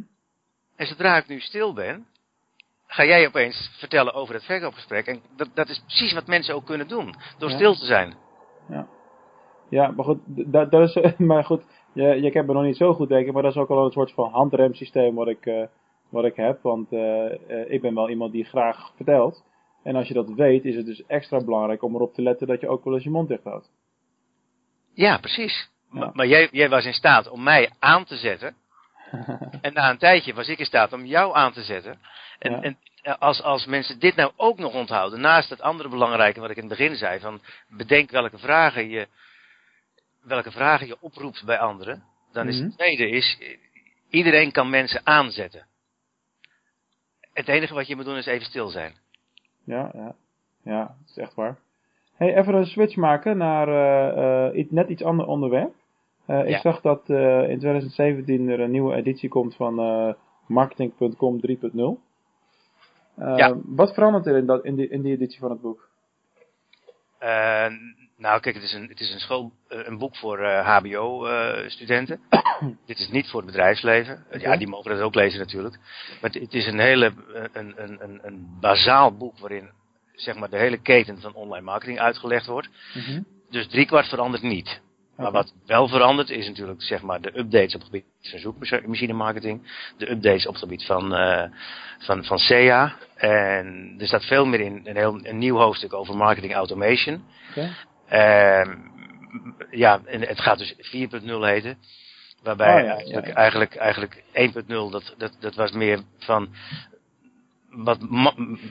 En 0.76 0.86
zodra 0.86 1.16
ik 1.16 1.26
nu 1.28 1.40
stil 1.40 1.72
ben, 1.72 2.06
ga 2.86 3.04
jij 3.04 3.26
opeens 3.26 3.70
vertellen 3.78 4.14
over 4.14 4.34
het 4.34 4.44
verkoopgesprek. 4.44 5.06
En 5.06 5.20
dat, 5.36 5.48
dat 5.54 5.68
is 5.68 5.80
precies 5.86 6.12
wat 6.12 6.26
mensen 6.26 6.54
ook 6.54 6.66
kunnen 6.66 6.88
doen, 6.88 7.14
door 7.38 7.50
Ja. 7.50 7.56
stil 7.56 7.74
te 7.74 7.84
zijn. 7.86 8.14
ja, 9.70 9.90
maar 9.90 10.04
goed, 10.04 10.18
dat, 10.26 10.70
dat 10.70 10.96
is, 10.96 11.12
maar 11.18 11.44
goed, 11.44 11.62
je, 11.98 12.22
je 12.22 12.30
kent 12.30 12.46
me 12.46 12.52
nog 12.52 12.62
niet 12.62 12.76
zo 12.76 12.94
goed 12.94 13.08
denken, 13.08 13.32
maar 13.32 13.42
dat 13.42 13.52
is 13.52 13.58
ook 13.58 13.68
al 13.68 13.84
een 13.84 13.90
soort 13.92 14.12
van 14.12 14.30
handremsysteem 14.30 15.14
wat 15.14 15.28
ik, 15.28 15.46
eh, 15.46 15.62
wat 16.08 16.24
ik 16.24 16.36
heb, 16.36 16.62
want 16.62 16.92
eh, 16.92 17.32
eh, 17.32 17.70
ik 17.72 17.80
ben 17.80 17.94
wel 17.94 18.10
iemand 18.10 18.32
die 18.32 18.44
graag 18.44 18.92
vertelt. 18.96 19.44
En 19.82 19.96
als 19.96 20.08
je 20.08 20.14
dat 20.14 20.30
weet, 20.30 20.64
is 20.64 20.76
het 20.76 20.86
dus 20.86 21.06
extra 21.06 21.44
belangrijk 21.44 21.82
om 21.82 21.94
erop 21.94 22.14
te 22.14 22.22
letten 22.22 22.46
dat 22.46 22.60
je 22.60 22.68
ook 22.68 22.84
wel 22.84 22.94
eens 22.94 23.04
je 23.04 23.10
mond 23.10 23.28
dicht 23.28 23.44
houdt. 23.44 23.70
Ja, 24.94 25.18
precies. 25.18 25.70
Ja. 25.92 25.98
Maar, 25.98 26.10
maar 26.12 26.26
jij, 26.26 26.48
jij 26.50 26.68
was 26.68 26.84
in 26.84 26.92
staat 26.92 27.28
om 27.28 27.42
mij 27.42 27.70
aan 27.78 28.04
te 28.04 28.16
zetten. 28.16 28.56
en 29.60 29.72
na 29.72 29.90
een 29.90 29.98
tijdje 29.98 30.34
was 30.34 30.48
ik 30.48 30.58
in 30.58 30.64
staat 30.64 30.92
om 30.92 31.04
jou 31.04 31.34
aan 31.34 31.52
te 31.52 31.62
zetten. 31.62 31.98
En, 32.38 32.50
Ja. 32.50 32.62
en 32.62 32.78
als, 33.18 33.42
als 33.42 33.66
mensen 33.66 33.98
dit 33.98 34.16
nou 34.16 34.32
ook 34.36 34.58
nog 34.58 34.74
onthouden, 34.74 35.20
naast 35.20 35.50
het 35.50 35.60
andere 35.60 35.88
belangrijke 35.88 36.40
wat 36.40 36.50
ik 36.50 36.56
in 36.56 36.68
het 36.68 36.78
begin 36.78 36.96
zei, 36.96 37.20
van 37.20 37.40
bedenk 37.68 38.10
welke 38.10 38.38
vragen 38.38 38.88
je, 38.88 39.06
welke 40.22 40.50
vragen 40.50 40.86
je 40.86 40.96
oproept 41.00 41.44
bij 41.44 41.58
anderen, 41.58 42.02
dan 42.32 42.48
is 42.48 42.56
Mhm. 42.56 42.64
het 42.64 42.76
tweede 42.76 43.08
is, 43.08 43.38
iedereen 44.10 44.52
kan 44.52 44.70
mensen 44.70 45.00
aanzetten. 45.06 45.66
Het 47.32 47.48
enige 47.48 47.74
wat 47.74 47.86
je 47.86 47.96
moet 47.96 48.04
doen 48.04 48.16
is 48.16 48.26
even 48.26 48.46
stil 48.46 48.68
zijn. 48.68 48.94
Ja, 49.64 49.90
ja. 49.94 50.14
Ja, 50.62 50.80
dat 50.86 51.08
is 51.08 51.16
echt 51.16 51.34
waar. 51.34 51.58
Hey, 52.14 52.36
even 52.36 52.54
een 52.54 52.66
switch 52.66 52.96
maken 52.96 53.36
naar 53.36 53.68
eh, 53.68 54.60
eh, 54.60 54.70
net 54.70 54.88
iets 54.88 55.02
ander 55.02 55.26
onderwerp. 55.26 55.74
Eh, 56.26 56.40
ik 56.40 56.48
Ja. 56.48 56.60
zag 56.60 56.80
dat 56.80 57.08
in 57.48 57.58
2017 57.58 58.48
er 58.48 58.60
een 58.60 58.70
nieuwe 58.70 58.94
editie 58.94 59.28
komt 59.28 59.54
van 59.56 59.74
Marketing.com 60.46 61.40
3.0. 61.40 62.00
Eh, 63.14 63.36
Ja. 63.36 63.56
Wat 63.64 63.94
verandert 63.94 64.26
er 64.26 64.36
in, 64.36 64.46
dat, 64.46 64.64
in, 64.64 64.74
die, 64.74 64.88
in 64.88 65.02
die 65.02 65.12
editie 65.12 65.38
van 65.38 65.50
het 65.50 65.60
boek? 65.60 65.88
Nou, 68.18 68.40
kijk, 68.40 68.54
het 68.54 68.64
is 68.64 68.72
een, 68.72 68.88
het 68.88 69.00
is 69.00 69.12
een, 69.12 69.20
school, 69.20 69.52
een 69.68 69.98
boek 69.98 70.16
voor 70.16 70.46
HBO-studenten. 70.46 72.20
Dit 72.86 72.98
is 72.98 73.08
niet 73.08 73.28
voor 73.28 73.40
het 73.40 73.50
bedrijfsleven. 73.50 74.24
Ja, 74.38 74.56
die 74.56 74.68
mogen 74.68 74.90
dat 74.90 75.00
ook 75.00 75.14
lezen 75.14 75.38
natuurlijk. 75.38 75.78
Maar 76.20 76.30
het 76.30 76.54
is 76.54 76.66
een 76.66 76.78
hele, 76.78 77.12
een, 77.52 77.82
een, 77.82 78.02
een, 78.02 78.20
een 78.22 78.46
bazaal 78.60 79.16
boek 79.16 79.38
waarin 79.38 79.70
zeg 80.14 80.36
maar 80.36 80.50
de 80.50 80.58
hele 80.58 80.82
keten 80.82 81.20
van 81.20 81.34
online 81.34 81.64
marketing 81.64 81.98
uitgelegd 81.98 82.46
wordt. 82.46 82.68
Mhm. 82.94 83.22
Dus 83.50 83.66
driekwart 83.66 84.08
verandert 84.08 84.42
niet. 84.42 84.80
Maar 85.16 85.32
wat 85.32 85.54
wel 85.66 85.88
verandert 85.88 86.30
is 86.30 86.46
natuurlijk 86.46 86.82
zeg 86.82 87.02
maar 87.02 87.20
de 87.20 87.38
updates 87.38 87.74
op 87.74 87.80
het 87.80 87.90
gebied 87.90 88.04
van 88.22 88.38
zoekmachine 88.38 89.12
marketing. 89.12 89.62
De 89.96 90.10
updates 90.10 90.46
op 90.46 90.52
het 90.52 90.62
gebied 90.62 90.84
van, 90.84 91.12
uh, 91.12 91.44
van, 91.98 92.24
van 92.24 92.38
SEA. 92.38 92.96
En 93.14 93.94
er 93.98 94.06
staat 94.06 94.24
veel 94.24 94.46
meer 94.46 94.60
in 94.60 94.80
een, 94.84 94.96
heel, 94.96 95.18
een 95.22 95.38
nieuw 95.38 95.56
hoofdstuk 95.56 95.92
over 95.92 96.16
marketing 96.16 96.54
automation. 96.54 97.24
Okay. 97.50 97.70
Uh, 98.12 98.74
ja, 99.70 100.00
en 100.04 100.20
het 100.20 100.40
gaat 100.40 100.58
dus 100.58 100.74
4.0 100.74 100.80
heten. 101.40 101.78
Waarbij 102.42 102.74
Oh 102.74 102.84
ja, 102.84 102.94
eigenlijk, 102.94 103.26
ja, 103.26 103.30
ja. 103.30 103.34
eigenlijk, 103.34 103.76
eigenlijk 103.76 104.22
1.0 104.32 104.66
dat, 104.66 105.14
dat, 105.18 105.36
dat 105.40 105.54
was 105.54 105.70
meer 105.70 106.00
van 106.18 106.48
wat 107.70 107.98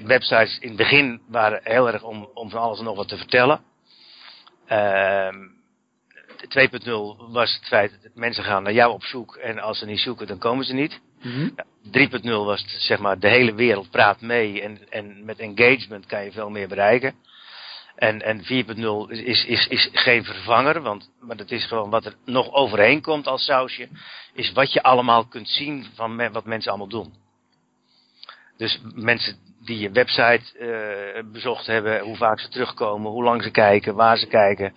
websites 0.03 0.59
in 0.59 0.67
het 0.67 0.77
begin 0.77 1.21
waren 1.27 1.59
heel 1.63 1.87
erg 1.87 2.03
om, 2.03 2.29
om 2.33 2.49
van 2.49 2.61
alles 2.61 2.79
en 2.79 2.85
nog 2.85 2.95
wat 2.95 3.07
te 3.07 3.17
vertellen. 3.17 3.61
Ehm 4.67 5.55
2.0 6.37 7.31
was 7.31 7.53
het 7.53 7.67
feit 7.67 7.99
dat 8.01 8.11
mensen 8.15 8.43
gaan 8.43 8.63
naar 8.63 8.73
jou 8.73 8.93
op 8.93 9.03
zoek 9.03 9.35
en 9.35 9.59
als 9.59 9.79
ze 9.79 9.85
niet 9.85 9.99
zoeken 9.99 10.27
dan 10.27 10.37
komen 10.37 10.65
ze 10.65 10.73
niet. 10.73 10.99
Mhm. 11.21 11.49
3.0 11.91 12.45
was 12.45 12.61
het, 12.61 12.71
zeg 12.71 12.99
maar 12.99 13.19
de 13.19 13.29
hele 13.29 13.53
wereld 13.53 13.89
praat 13.89 14.21
mee 14.21 14.61
en, 14.61 14.79
en 14.89 15.25
met 15.25 15.39
engagement 15.39 16.05
kan 16.05 16.23
je 16.23 16.31
veel 16.31 16.49
meer 16.49 16.67
bereiken. 16.67 17.15
En, 17.97 18.21
en 18.21 18.41
4.0 18.43 19.11
is, 19.11 19.45
is, 19.45 19.67
is, 19.67 19.89
geen 19.93 20.23
vervanger, 20.23 20.81
want 20.81 21.11
maar 21.19 21.37
dat 21.37 21.51
is 21.51 21.65
gewoon 21.65 21.89
wat 21.89 22.05
er 22.05 22.15
nog 22.25 22.51
overheen 22.53 23.01
komt 23.01 23.27
als 23.27 23.45
sausje, 23.45 23.87
is 24.33 24.51
wat 24.51 24.73
je 24.73 24.83
allemaal 24.83 25.25
kunt 25.27 25.49
zien 25.49 25.85
van 25.95 26.15
me- 26.15 26.31
wat 26.31 26.45
mensen 26.45 26.69
allemaal 26.69 26.87
doen. 26.89 27.13
Dus 28.57 28.81
mensen 28.93 29.37
die 29.65 29.79
je 29.79 29.91
website 29.91 30.57
eh, 30.57 31.23
bezocht 31.31 31.65
hebben, 31.65 31.99
hoe 31.99 32.15
vaak 32.15 32.39
ze 32.39 32.47
terugkomen, 32.49 33.11
hoe 33.11 33.23
lang 33.23 33.43
ze 33.43 33.51
kijken, 33.51 33.95
waar 33.95 34.17
ze 34.17 34.27
kijken. 34.27 34.75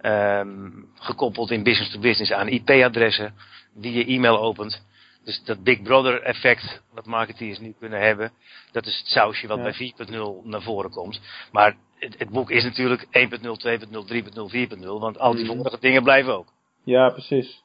ehm, 0.00 0.70
gekoppeld 0.94 1.50
in 1.50 1.62
business 1.62 1.92
to 1.92 1.98
business 2.00 2.32
aan 2.32 2.48
IP-adressen, 2.48 3.34
wie 3.74 3.92
je 3.92 4.04
e-mail 4.04 4.40
opent. 4.40 4.84
Dus 5.24 5.42
dat 5.44 5.62
Big 5.62 5.82
Brother 5.82 6.22
effect, 6.22 6.82
wat 6.94 7.06
marketeers 7.06 7.58
nu 7.58 7.74
kunnen 7.78 8.00
hebben, 8.00 8.32
dat 8.72 8.86
is 8.86 8.98
het 8.98 9.06
sausje 9.06 9.46
wat 9.46 9.56
Ja. 9.56 9.62
bij 9.62 9.74
4.0 9.74 10.42
naar 10.44 10.62
voren 10.62 10.90
komt. 10.90 11.20
Maar 11.52 11.76
het, 12.00 12.18
het 12.18 12.30
boek 12.30 12.50
is 12.50 12.64
natuurlijk 12.64 13.04
1.0, 13.04 13.08
2.0, 13.10 14.04
3.0, 14.04 14.48
4.0 14.50 14.86
want 14.86 15.18
al 15.18 15.34
die 15.34 15.44
Mhm. 15.44 15.56
vorige 15.56 15.80
dingen 15.80 16.02
blijven 16.02 16.36
ook. 16.38 16.46
Ja, 16.84 17.08
precies. 17.10 17.64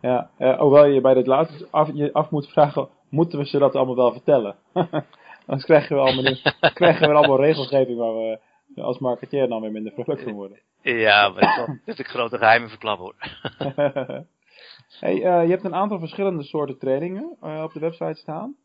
Ja, 0.00 0.30
eh, 0.38 0.58
hoewel 0.58 0.84
je 0.84 1.00
bij 1.00 1.14
dit 1.14 1.26
laatste 1.26 1.68
af, 1.70 1.90
je 1.92 2.12
af 2.12 2.30
moet 2.30 2.48
vragen, 2.48 2.88
moeten 3.08 3.38
we 3.38 3.46
ze 3.46 3.58
dat 3.58 3.74
allemaal 3.74 3.96
wel 3.96 4.12
vertellen? 4.12 4.56
Anders 5.46 5.64
krijgen 5.64 5.96
we 5.96 6.02
allemaal, 6.02 6.32
krijgen 6.74 7.08
we 7.08 7.14
allemaal 7.14 7.40
regelgeving 7.40 7.98
waar 7.98 8.14
we 8.14 8.38
als 8.82 8.98
marketeer 8.98 9.48
dan 9.48 9.60
weer 9.60 9.72
minder 9.72 9.92
vrolijk 9.92 10.20
van 10.22 10.32
worden. 10.32 10.60
Ja, 10.82 11.28
maar 11.28 11.56
dat 11.84 11.94
is 11.94 11.98
ik 11.98 12.06
grote 12.06 12.38
geheimen 12.38 12.68
verklap 12.68 12.98
hoor. 12.98 13.14
hey, 15.00 15.22
eh, 15.22 15.42
je 15.44 15.50
hebt 15.50 15.64
een 15.64 15.74
aantal 15.74 15.98
verschillende 15.98 16.42
soorten 16.42 16.78
trainingen 16.78 17.36
eh, 17.40 17.62
op 17.62 17.72
de 17.72 17.80
website 17.80 18.14
staan. 18.20 18.56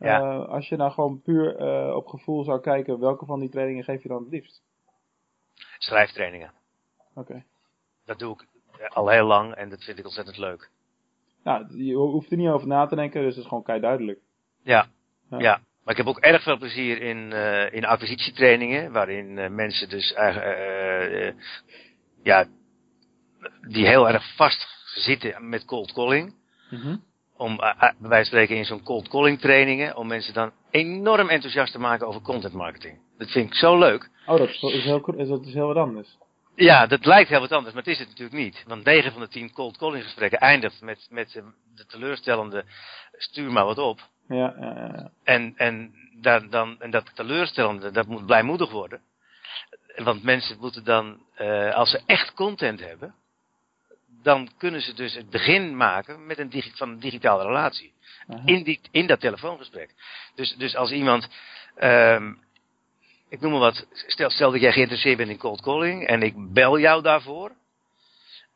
Ja. 0.00 0.20
Eh, 0.20 0.48
als 0.48 0.68
je 0.68 0.76
nou 0.76 0.92
gewoon 0.92 1.20
puur 1.22 1.56
eh, 1.56 1.94
op 1.96 2.06
gevoel 2.06 2.44
zou 2.44 2.60
kijken, 2.60 2.98
welke 2.98 3.24
van 3.26 3.40
die 3.40 3.48
trainingen 3.48 3.84
geef 3.84 4.02
je 4.02 4.08
dan 4.08 4.22
het 4.22 4.32
liefst? 4.32 4.62
Schrijftrainingen. 5.78 6.52
Oké. 7.14 7.44
Dat 8.04 8.18
doe 8.18 8.32
ik 8.34 8.46
eh, 8.80 8.88
al 8.96 9.08
heel 9.08 9.26
lang 9.26 9.54
en 9.54 9.68
dat 9.68 9.84
vind 9.84 9.98
ik 9.98 10.04
ontzettend 10.04 10.36
leuk. 10.38 10.70
Nou, 11.44 11.82
je 11.84 11.94
ho- 11.94 12.10
hoeft 12.10 12.30
er 12.30 12.36
niet 12.36 12.48
over 12.48 12.66
na 12.68 12.86
te 12.86 12.94
denken, 12.96 13.20
dus 13.22 13.34
het 13.34 13.42
is 13.42 13.48
gewoon 13.48 13.64
kei 13.64 13.80
duidelijk. 13.80 14.18
Ja, 14.62 14.86
Ja. 15.30 15.38
ja. 15.38 15.60
Maar 15.84 15.98
ik 15.98 16.04
heb 16.06 16.06
ook 16.06 16.18
erg 16.24 16.42
veel 16.42 16.58
plezier 16.58 17.02
in, 17.02 17.32
in 17.72 17.84
acquisitietrainingen, 17.84 18.92
waarin 18.92 19.54
mensen 19.54 19.88
dus 19.88 20.12
eigenlijk, 20.12 21.34
ja, 22.22 22.46
die 23.68 23.86
heel 23.86 24.08
erg 24.08 24.34
vast 24.36 24.66
zitten 24.94 25.48
met 25.48 25.64
cold 25.64 25.92
calling. 25.92 26.34
Mhm. 26.70 26.96
Om, 27.40 27.60
eh, 27.60 27.68
eh, 27.68 27.78
bij 27.78 28.08
wijze 28.08 28.14
van 28.14 28.24
spreken 28.24 28.56
in 28.56 28.64
zo'n 28.64 28.82
cold 28.82 29.08
calling 29.08 29.40
trainingen, 29.40 29.96
om 29.96 30.06
mensen 30.06 30.34
dan 30.34 30.52
enorm 30.70 31.28
enthousiast 31.28 31.72
te 31.72 31.78
maken 31.78 32.06
over 32.06 32.20
content 32.20 32.52
marketing. 32.52 32.98
Dat 33.18 33.30
vind 33.30 33.46
ik 33.46 33.54
zo 33.54 33.78
leuk. 33.78 34.10
Oh, 34.26 34.38
dat 34.38 34.48
is, 34.48 34.60
heel, 34.60 35.14
is, 35.16 35.28
dat 35.28 35.46
is 35.46 35.54
heel 35.54 35.66
wat 35.66 35.76
anders. 35.76 36.16
Ja, 36.54 36.86
dat 36.86 37.06
lijkt 37.06 37.30
heel 37.30 37.40
wat 37.40 37.52
anders, 37.52 37.74
maar 37.74 37.82
het 37.82 37.92
is 37.92 37.98
het 37.98 38.08
natuurlijk 38.08 38.36
niet. 38.36 38.64
Want 38.66 38.84
9 38.84 39.12
van 39.12 39.20
de 39.20 39.28
10 39.28 39.52
cold 39.52 39.76
calling 39.76 40.04
gesprekken 40.04 40.38
eindigt 40.38 40.80
met, 40.80 41.06
met 41.10 41.36
eh, 41.36 41.42
de 41.74 41.86
teleurstellende 41.86 42.64
stuur 43.12 43.52
maar 43.52 43.64
wat 43.64 43.78
op. 43.78 44.00
Ja, 44.28 44.54
ja, 44.60 44.74
ja. 44.74 45.10
En, 45.24 45.54
en, 45.56 45.94
daar, 46.20 46.50
dan, 46.50 46.76
en 46.80 46.90
dat 46.90 47.10
teleurstellende, 47.14 47.90
dat 47.90 48.06
moet 48.06 48.26
blijmoedig 48.26 48.70
worden. 48.70 49.00
Want 49.96 50.22
mensen 50.22 50.56
moeten 50.60 50.84
dan, 50.84 51.20
als 51.72 51.90
ze 51.90 52.00
echt 52.06 52.34
content 52.34 52.80
hebben, 52.80 53.14
dan 54.22 54.50
kunnen 54.58 54.80
ze 54.80 54.94
dus 54.94 55.14
het 55.14 55.30
begin 55.30 55.76
maken 55.76 56.26
met 56.26 56.38
een 56.38 56.50
digi 56.50 56.70
van 56.74 56.88
een 56.90 57.00
digitale 57.00 57.44
relatie. 57.44 57.92
In, 58.44 58.62
die, 58.62 58.80
in 58.90 59.06
dat 59.06 59.20
telefoongesprek. 59.20 59.94
Dus, 60.34 60.54
dus 60.56 60.76
als 60.76 60.90
iemand, 60.90 61.28
ehm 61.76 62.32
ik 63.28 63.40
noem 63.40 63.50
maar 63.50 63.60
wat, 63.60 63.86
stel, 63.92 64.30
stel 64.30 64.50
dat 64.50 64.60
jij 64.60 64.72
geïnteresseerd 64.72 65.16
bent 65.16 65.30
in 65.30 65.38
cold 65.38 65.62
calling 65.62 66.06
en 66.06 66.22
ik 66.22 66.34
bel 66.52 66.78
jou 66.78 67.02
daarvoor. 67.02 67.52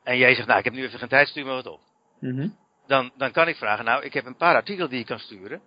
En 0.05 0.18
jij 0.18 0.35
zegt, 0.35 0.46
nou 0.46 0.59
ik 0.59 0.64
heb 0.64 0.74
nu 0.74 0.85
even 0.85 0.98
geen 0.98 1.09
tijd, 1.09 1.29
stuur 1.29 1.44
me 1.44 1.50
wat 1.50 1.66
op 1.66 1.81
Mhm. 2.20 2.48
dan, 2.87 3.12
dan 3.16 3.33
kan 3.33 3.48
ik 3.48 3.57
vragen, 3.57 3.85
nou, 3.85 4.05
ik 4.05 4.12
heb 4.12 4.27
een 4.27 4.37
paar 4.37 4.55
artikelen 4.55 4.90
die 4.90 4.98
je 4.98 5.05
kan 5.05 5.18
sturen. 5.18 5.61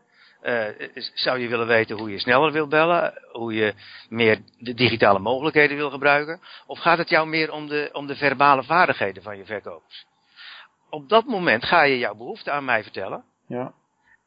Eh, 0.48 0.68
zou 1.14 1.40
je 1.40 1.48
willen 1.48 1.68
weten 1.68 1.98
hoe 1.98 2.12
je 2.12 2.20
sneller 2.20 2.52
wil 2.52 2.68
bellen? 2.68 3.14
Hoe 3.32 3.54
je 3.54 3.74
meer 4.10 4.40
de 4.58 4.74
digitale 4.74 5.20
mogelijkheden 5.20 5.78
wil 5.78 5.90
gebruiken? 5.90 6.42
Of 6.66 6.80
gaat 6.80 6.98
het 6.98 7.10
jou 7.10 7.28
meer 7.28 7.52
om 7.52 7.68
de, 7.68 7.90
om 7.94 8.08
de 8.08 8.16
verbale 8.16 8.64
vaardigheden 8.64 9.24
van 9.24 9.38
je 9.38 9.46
verkopers? 9.46 10.06
Op 10.90 11.10
dat 11.10 11.26
moment 11.26 11.66
ga 11.66 11.82
je 11.84 11.98
jouw 11.98 12.16
behoefte 12.16 12.52
aan 12.52 12.66
mij 12.66 12.84
vertellen. 12.84 13.24
Ja. 13.48 13.74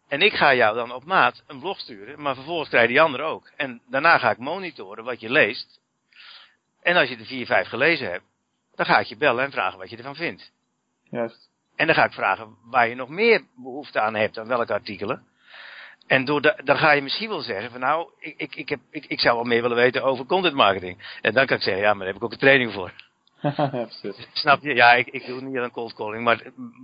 En 0.08 0.22
ik 0.22 0.32
ga 0.32 0.54
jou 0.54 0.74
dan 0.74 0.92
op 0.92 1.04
maat 1.04 1.42
een 1.46 1.60
blog 1.60 1.78
sturen, 1.78 2.22
maar 2.22 2.34
vervolgens 2.34 2.68
krijg 2.68 2.86
je 2.86 2.92
die 2.92 3.02
ander 3.02 3.20
ook. 3.20 3.50
En 3.56 3.80
daarna 3.86 4.18
ga 4.18 4.30
ik 4.30 4.38
monitoren 4.38 5.04
wat 5.04 5.20
je 5.20 5.30
leest. 5.30 5.80
En 6.82 6.96
als 6.96 7.08
je 7.08 7.16
de 7.16 7.24
vier, 7.24 7.46
vijf 7.46 7.68
gelezen 7.68 8.10
hebt, 8.10 8.24
dan 8.74 8.86
ga 8.86 8.98
ik 8.98 9.06
je 9.06 9.16
bellen 9.16 9.44
en 9.44 9.50
vragen 9.50 9.78
wat 9.78 9.90
je 9.90 9.96
ervan 9.96 10.14
vindt. 10.14 10.52
Juist. 11.02 11.48
En 11.76 11.86
dan 11.86 11.94
ga 11.94 12.04
ik 12.04 12.12
vragen 12.12 12.56
waar 12.64 12.88
je 12.88 12.94
nog 12.94 13.08
meer 13.08 13.42
behoefte 13.56 14.00
aan 14.00 14.14
hebt, 14.14 14.38
aan 14.38 14.48
welke 14.48 14.72
artikelen. 14.72 15.28
En 16.10 16.24
door 16.24 16.40
de, 16.40 16.60
dan 16.64 16.76
ga 16.76 16.92
je 16.92 17.02
misschien 17.02 17.28
wel 17.28 17.40
zeggen 17.40 17.70
van 17.70 17.80
nou, 17.80 18.08
ik, 18.18 18.34
ik, 18.36 18.56
ik, 18.56 18.68
heb, 18.68 18.80
ik, 18.90 19.04
ik 19.06 19.20
zou 19.20 19.34
wel 19.36 19.44
meer 19.44 19.62
willen 19.62 19.76
weten 19.76 20.02
over 20.02 20.26
content 20.26 20.54
marketing. 20.54 21.18
En 21.20 21.34
dan 21.34 21.46
kan 21.46 21.56
ik 21.56 21.62
zeggen, 21.62 21.82
ja, 21.82 21.88
maar 21.88 21.98
daar 21.98 22.06
heb 22.06 22.16
ik 22.16 22.24
ook 22.24 22.32
een 22.32 22.38
training 22.38 22.72
voor. 22.72 22.92
ja. 23.56 23.86
Snap 24.32 24.62
je? 24.62 24.74
Ja, 24.74 24.92
ik, 24.92 25.06
ik 25.06 25.26
doe 25.26 25.40
niet 25.40 25.56
aan 25.56 25.70
cold 25.70 25.94
calling, 25.94 26.24
maar, 26.24 26.42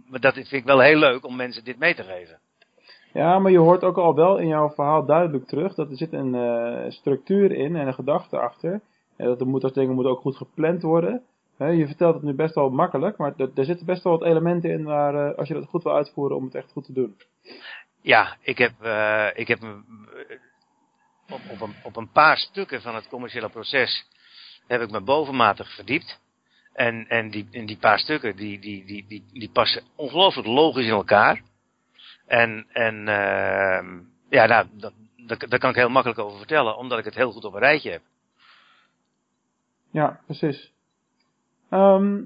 maar 0.08 0.20
dat 0.20 0.34
vind 0.34 0.52
ik 0.52 0.64
wel 0.64 0.80
heel 0.80 0.98
leuk 0.98 1.24
om 1.24 1.36
mensen 1.36 1.64
dit 1.64 1.78
mee 1.78 1.94
te 1.94 2.02
geven. 2.02 2.38
Ja, 3.12 3.38
maar 3.38 3.52
je 3.52 3.58
hoort 3.58 3.84
ook 3.84 3.96
al 3.96 4.14
wel 4.14 4.38
in 4.38 4.48
jouw 4.48 4.70
verhaal 4.70 5.06
duidelijk 5.06 5.46
terug 5.46 5.74
dat 5.74 5.90
er 5.90 5.96
zit 5.96 6.12
een 6.12 6.34
eh, 6.34 6.90
structuur 6.90 7.52
in 7.52 7.76
en 7.76 7.86
een 7.86 7.94
gedachte 7.94 8.38
achter. 8.38 8.80
En 9.16 9.26
dat, 9.26 9.40
er 9.40 9.46
moet, 9.46 9.60
dat 9.60 9.74
dingen 9.74 9.94
moeten 9.94 10.12
ook 10.12 10.20
goed 10.20 10.36
gepland 10.36 10.82
worden. 10.82 11.22
Je 11.58 11.86
vertelt 11.86 12.14
het 12.14 12.22
nu 12.22 12.34
best 12.34 12.54
wel 12.54 12.70
makkelijk, 12.70 13.16
maar 13.16 13.34
er, 13.36 13.50
er 13.54 13.64
zitten 13.64 13.86
best 13.86 14.02
wel 14.02 14.18
wat 14.18 14.28
elementen 14.28 14.70
in 14.70 14.84
waar, 14.84 15.14
eh, 15.14 15.38
als 15.38 15.48
je 15.48 15.54
dat 15.54 15.66
goed 15.68 15.82
wil 15.82 15.94
uitvoeren, 15.94 16.36
om 16.36 16.44
het 16.44 16.54
echt 16.54 16.72
goed 16.72 16.84
te 16.84 16.92
doen. 16.92 17.16
Ja, 18.06 18.36
ik 18.40 18.58
heb, 18.58 18.72
eh, 18.80 19.28
ik 19.34 19.48
heb 19.48 19.62
eh, 19.62 19.70
op, 21.28 21.40
op, 21.50 21.60
een, 21.60 21.74
op 21.82 21.96
een 21.96 22.10
paar 22.10 22.36
stukken 22.36 22.82
van 22.82 22.94
het 22.94 23.08
commerciële 23.08 23.48
proces 23.48 24.06
heb 24.66 24.80
ik 24.80 24.90
me 24.90 25.00
bovenmatig 25.00 25.74
verdiept. 25.74 26.20
En, 26.72 27.08
en, 27.08 27.30
die, 27.30 27.48
en 27.50 27.66
die 27.66 27.76
paar 27.76 27.98
stukken, 27.98 28.36
die, 28.36 28.58
die, 28.58 28.84
die, 28.84 29.06
die, 29.06 29.24
die 29.32 29.50
passen 29.50 29.82
ongelooflijk 29.96 30.48
logisch 30.48 30.84
in 30.84 30.90
elkaar. 30.90 31.42
En, 32.26 32.66
en 32.72 33.08
ehm 33.08 33.98
ja, 34.28 34.46
nou, 34.46 34.66
dat, 34.76 34.92
dat, 35.48 35.58
kan 35.58 35.70
ik 35.70 35.76
heel 35.76 35.88
makkelijk 35.88 36.20
over 36.20 36.38
vertellen, 36.38 36.76
omdat 36.76 36.98
ik 36.98 37.04
het 37.04 37.14
heel 37.14 37.32
goed 37.32 37.44
op 37.44 37.54
een 37.54 37.60
rijtje 37.60 37.90
heb. 37.90 38.02
Ja, 39.90 40.20
precies. 40.26 40.72
Ehm, 41.70 42.22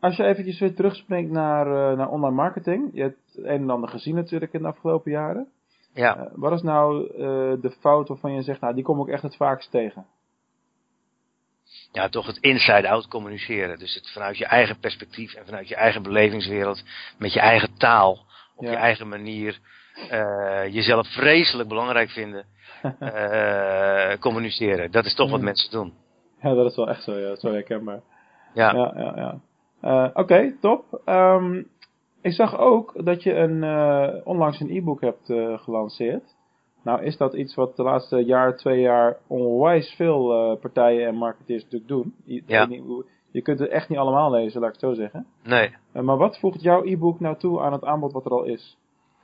als 0.00 0.16
je 0.16 0.24
eventjes 0.24 0.58
weer 0.58 0.74
terugspringt 0.74 1.30
naar, 1.30 1.66
eh, 1.66 1.96
naar 1.96 2.08
online 2.08 2.34
marketing. 2.34 2.90
Je 2.92 3.16
het 3.36 3.44
een 3.44 3.60
en 3.62 3.70
ander 3.70 3.88
gezien 3.88 4.14
natuurlijk 4.14 4.52
in 4.52 4.62
de 4.62 4.68
afgelopen 4.68 5.10
jaren. 5.10 5.48
Ja, 5.94 6.16
Eh, 6.16 6.26
wat 6.34 6.52
is 6.52 6.62
nou 6.62 7.06
eh, 7.10 7.18
de 7.62 7.74
fout 7.80 8.08
waarvan 8.08 8.32
je 8.32 8.42
zegt, 8.42 8.60
nou 8.60 8.74
die 8.74 8.84
kom 8.84 9.00
ik 9.00 9.08
echt 9.08 9.22
het 9.22 9.36
vaakst 9.36 9.70
tegen? 9.70 10.06
ja, 11.92 12.08
toch 12.08 12.26
het 12.26 12.36
inside-out 12.38 13.08
communiceren. 13.08 13.78
Dus 13.78 13.94
het 13.94 14.10
vanuit 14.12 14.38
je 14.38 14.46
eigen 14.46 14.78
perspectief 14.78 15.34
en 15.34 15.44
vanuit 15.44 15.68
je 15.68 15.74
eigen 15.76 16.02
belevingswereld, 16.02 16.82
met 17.18 17.32
je 17.32 17.40
eigen 17.40 17.76
taal, 17.78 18.24
op 18.56 18.64
Ja. 18.64 18.70
je 18.70 18.76
eigen 18.76 19.08
manier, 19.08 19.58
eh, 20.10 20.66
jezelf 20.74 21.06
vreselijk 21.12 21.68
belangrijk 21.68 22.10
vinden, 22.10 22.44
communiceren. 24.20 24.90
Dat 24.90 25.04
is 25.04 25.14
toch 25.14 25.30
wat 25.30 25.40
mensen 25.40 25.70
doen. 25.70 25.94
Ja, 26.42 26.54
dat 26.54 26.70
is 26.70 26.76
wel 26.76 26.88
echt 26.88 27.02
zo, 27.02 27.12
ja. 27.18 27.34
zo 27.36 27.52
herkenbaar. 27.52 28.00
Ja. 28.54 28.72
Ja, 28.72 28.92
ja, 28.96 29.40
ja. 29.80 30.10
Oké, 30.14 30.56
top. 30.60 31.00
Ehm, 31.04 31.62
ik 32.26 32.32
zag 32.32 32.58
ook 32.58 33.04
dat 33.04 33.22
je 33.22 33.34
een, 33.34 33.62
eh, 33.64 34.14
onlangs 34.24 34.60
een 34.60 34.76
e-book 34.76 35.00
hebt 35.00 35.30
eh, 35.30 35.58
gelanceerd. 35.58 36.34
Nou 36.82 37.02
is 37.02 37.16
dat 37.16 37.34
iets 37.34 37.54
wat 37.54 37.76
de 37.76 37.82
laatste 37.82 38.24
jaar, 38.24 38.56
twee 38.56 38.80
jaar 38.80 39.16
onwijs 39.26 39.94
veel 39.96 40.32
eh, 40.32 40.60
partijen 40.60 41.06
en 41.06 41.14
marketeers 41.14 41.62
natuurlijk 41.62 41.90
doen. 41.90 42.14
Je, 42.24 42.42
Ja. 42.46 42.68
je 43.30 43.42
kunt 43.42 43.58
het 43.58 43.68
echt 43.68 43.88
niet 43.88 43.98
allemaal 43.98 44.30
lezen, 44.30 44.60
laat 44.60 44.74
ik 44.74 44.80
het 44.80 44.90
zo 44.90 44.96
zeggen. 45.02 45.26
Nee. 45.44 45.74
Maar 45.92 46.16
wat 46.16 46.38
voegt 46.38 46.62
jouw 46.62 46.84
e-book 46.84 47.20
nou 47.20 47.36
toe 47.36 47.60
aan 47.60 47.72
het 47.72 47.84
aanbod 47.84 48.12
wat 48.12 48.24
er 48.24 48.30
al 48.30 48.44
is? 48.44 48.76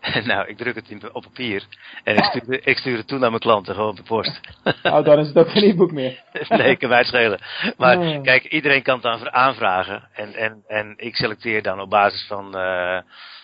nou, 0.25 0.49
ik 0.49 0.57
druk 0.57 0.75
het 0.75 0.91
in, 0.91 1.15
op 1.15 1.23
papier. 1.23 1.65
En 2.05 2.17
ik 2.17 2.25
stuur, 2.25 2.67
ik 2.67 2.79
stuur 2.79 2.97
het 2.97 3.07
toe 3.07 3.19
naar 3.19 3.29
mijn 3.29 3.41
klanten, 3.41 3.75
gewoon 3.75 3.95
per 3.95 4.05
post. 4.05 4.41
Oh, 4.83 5.05
dan 5.05 5.19
is 5.19 5.27
het 5.27 5.37
ook 5.37 5.51
geen 5.51 5.71
e-book 5.71 5.93
meer. 5.93 6.23
nee, 6.49 6.77
kan 6.77 6.89
mij 6.89 7.05
schelen. 7.05 7.41
Maar 7.77 8.21
kijk, 8.21 8.45
iedereen 8.45 8.83
kan 8.83 8.95
het 8.95 9.03
dan 9.03 9.33
aanvragen. 9.33 10.09
En, 10.13 10.35
en, 10.35 10.63
en 10.67 10.95
ik 10.97 11.17
selecteer 11.17 11.63
dan 11.63 11.81
op 11.81 11.91
basis 11.91 12.27
van, 12.27 12.57
eh, 12.57 12.99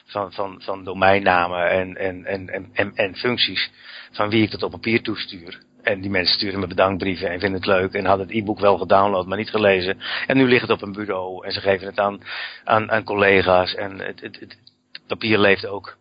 van, 0.06 0.32
van, 0.32 0.62
van 0.62 0.84
domeinnamen 0.84 1.70
en, 1.70 1.96
en, 1.96 2.24
en, 2.24 2.48
en, 2.48 2.70
en, 2.72 2.92
en 2.94 3.16
functies 3.16 3.70
van 4.12 4.30
wie 4.30 4.42
ik 4.42 4.50
dat 4.50 4.62
op 4.62 4.70
papier 4.70 5.02
toestuur. 5.02 5.58
En 5.82 6.00
die 6.00 6.10
mensen 6.10 6.34
sturen 6.34 6.60
me 6.60 6.66
bedankbrieven 6.66 7.30
en 7.30 7.40
vinden 7.40 7.60
het 7.60 7.68
leuk 7.68 7.92
en 7.92 8.04
hadden 8.04 8.26
het 8.26 8.36
e-book 8.36 8.60
wel 8.60 8.78
gedownload, 8.78 9.26
maar 9.26 9.38
niet 9.38 9.50
gelezen. 9.50 9.98
En 10.26 10.36
nu 10.36 10.48
ligt 10.48 10.62
het 10.62 10.70
op 10.70 10.82
een 10.82 10.92
bureau 10.92 11.46
en 11.46 11.52
ze 11.52 11.60
geven 11.60 11.86
het 11.86 11.98
aan, 11.98 12.20
aan, 12.64 12.90
aan 12.90 13.04
collega's 13.04 13.74
en 13.74 13.98
het, 13.98 14.20
het, 14.20 14.40
het 14.40 14.58
papier 15.06 15.38
leeft 15.38 15.66
ook. 15.66 15.96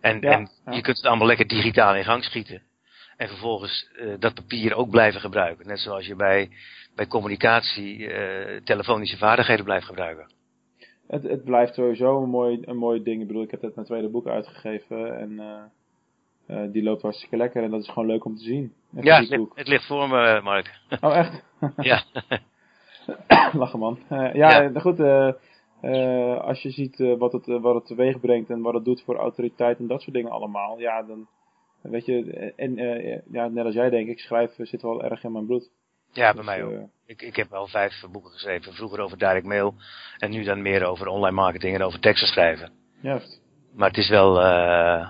En, 0.00 0.20
Ja, 0.20 0.30
en 0.32 0.48
ja. 0.64 0.72
je 0.72 0.80
kunt 0.80 0.96
het 0.96 1.06
allemaal 1.06 1.26
lekker 1.26 1.46
digitaal 1.46 1.96
in 1.96 2.04
gang 2.04 2.24
schieten. 2.24 2.62
En 3.16 3.28
vervolgens 3.28 3.90
eh, 3.96 4.06
dat 4.18 4.34
papier 4.34 4.74
ook 4.74 4.90
blijven 4.90 5.20
gebruiken. 5.20 5.66
Net 5.66 5.78
zoals 5.78 6.06
je 6.06 6.14
bij, 6.14 6.50
bij 6.94 7.06
communicatie 7.06 8.12
eh, 8.12 8.60
telefonische 8.64 9.16
vaardigheden 9.16 9.64
blijft 9.64 9.86
gebruiken. 9.86 10.30
Het, 11.06 11.22
het 11.22 11.44
blijft 11.44 11.74
sowieso 11.74 12.22
een 12.22 12.28
mooi, 12.28 12.58
een 12.64 12.76
mooi 12.76 13.02
ding. 13.02 13.20
Ik 13.20 13.26
bedoel, 13.26 13.42
ik 13.42 13.50
heb 13.50 13.62
net 13.62 13.74
mijn 13.74 13.86
tweede 13.86 14.08
boek 14.08 14.26
uitgegeven 14.26 15.18
en 15.18 15.38
eh, 16.46 16.62
die 16.72 16.82
loopt 16.82 17.02
hartstikke 17.02 17.36
lekker 17.36 17.62
en 17.62 17.70
dat 17.70 17.80
is 17.80 17.88
gewoon 17.88 18.08
leuk 18.08 18.24
om 18.24 18.36
te 18.36 18.42
zien. 18.42 18.72
Ja, 18.90 19.18
het 19.18 19.28
ligt, 19.28 19.42
boek. 19.42 19.58
het 19.58 19.68
ligt 19.68 19.86
voor 19.86 20.08
me, 20.08 20.40
Mark. 20.42 20.78
Oh, 21.00 21.16
echt? 21.16 21.42
ja. 21.76 22.02
Lachen 23.52 23.78
man. 23.78 23.98
Ja, 24.08 24.30
Ja. 24.32 24.58
nou 24.60 24.80
goed. 24.80 24.98
Eh, 25.80 26.32
eh, 26.32 26.40
als 26.40 26.62
je 26.62 26.70
ziet 26.70 27.00
eh, 27.00 27.18
wat, 27.18 27.32
het, 27.32 27.48
eh, 27.48 27.60
wat 27.60 27.74
het 27.74 27.86
teweeg 27.86 28.20
brengt 28.20 28.50
en 28.50 28.60
wat 28.60 28.74
het 28.74 28.84
doet 28.84 29.02
voor 29.02 29.16
autoriteit 29.16 29.78
en 29.78 29.86
dat 29.86 30.00
soort 30.02 30.14
dingen 30.14 30.30
allemaal. 30.30 30.78
Ja, 30.78 31.02
dan 31.02 31.28
weet 31.82 32.06
je. 32.06 32.52
En 32.56 32.78
eh, 32.78 33.18
ja, 33.30 33.48
net 33.48 33.64
als 33.64 33.74
jij 33.74 33.90
denk 33.90 34.08
ik, 34.08 34.18
schrijven 34.18 34.66
zit 34.66 34.82
wel 34.82 35.02
erg 35.04 35.24
in 35.24 35.32
mijn 35.32 35.46
bloed. 35.46 35.70
ja, 36.12 36.32
bij 36.34 36.42
Dus, 36.42 36.44
mij 36.44 36.64
ook. 36.64 36.88
Ik, 37.06 37.22
ik 37.22 37.36
heb 37.36 37.50
wel 37.50 37.66
vijf 37.66 38.04
boeken 38.12 38.30
geschreven. 38.30 38.72
Vroeger 38.72 39.00
over 39.00 39.18
direct 39.18 39.46
mail. 39.46 39.74
En 40.18 40.30
nu 40.30 40.42
dan 40.42 40.62
meer 40.62 40.84
over 40.84 41.06
online 41.06 41.34
marketing 41.36 41.74
en 41.74 41.82
over 41.82 42.00
teksten 42.00 42.28
schrijven. 42.28 42.70
juist. 43.00 43.40
Maar 43.74 43.88
het 43.88 43.98
is 43.98 44.08
wel... 44.08 44.40
eh 44.40 45.08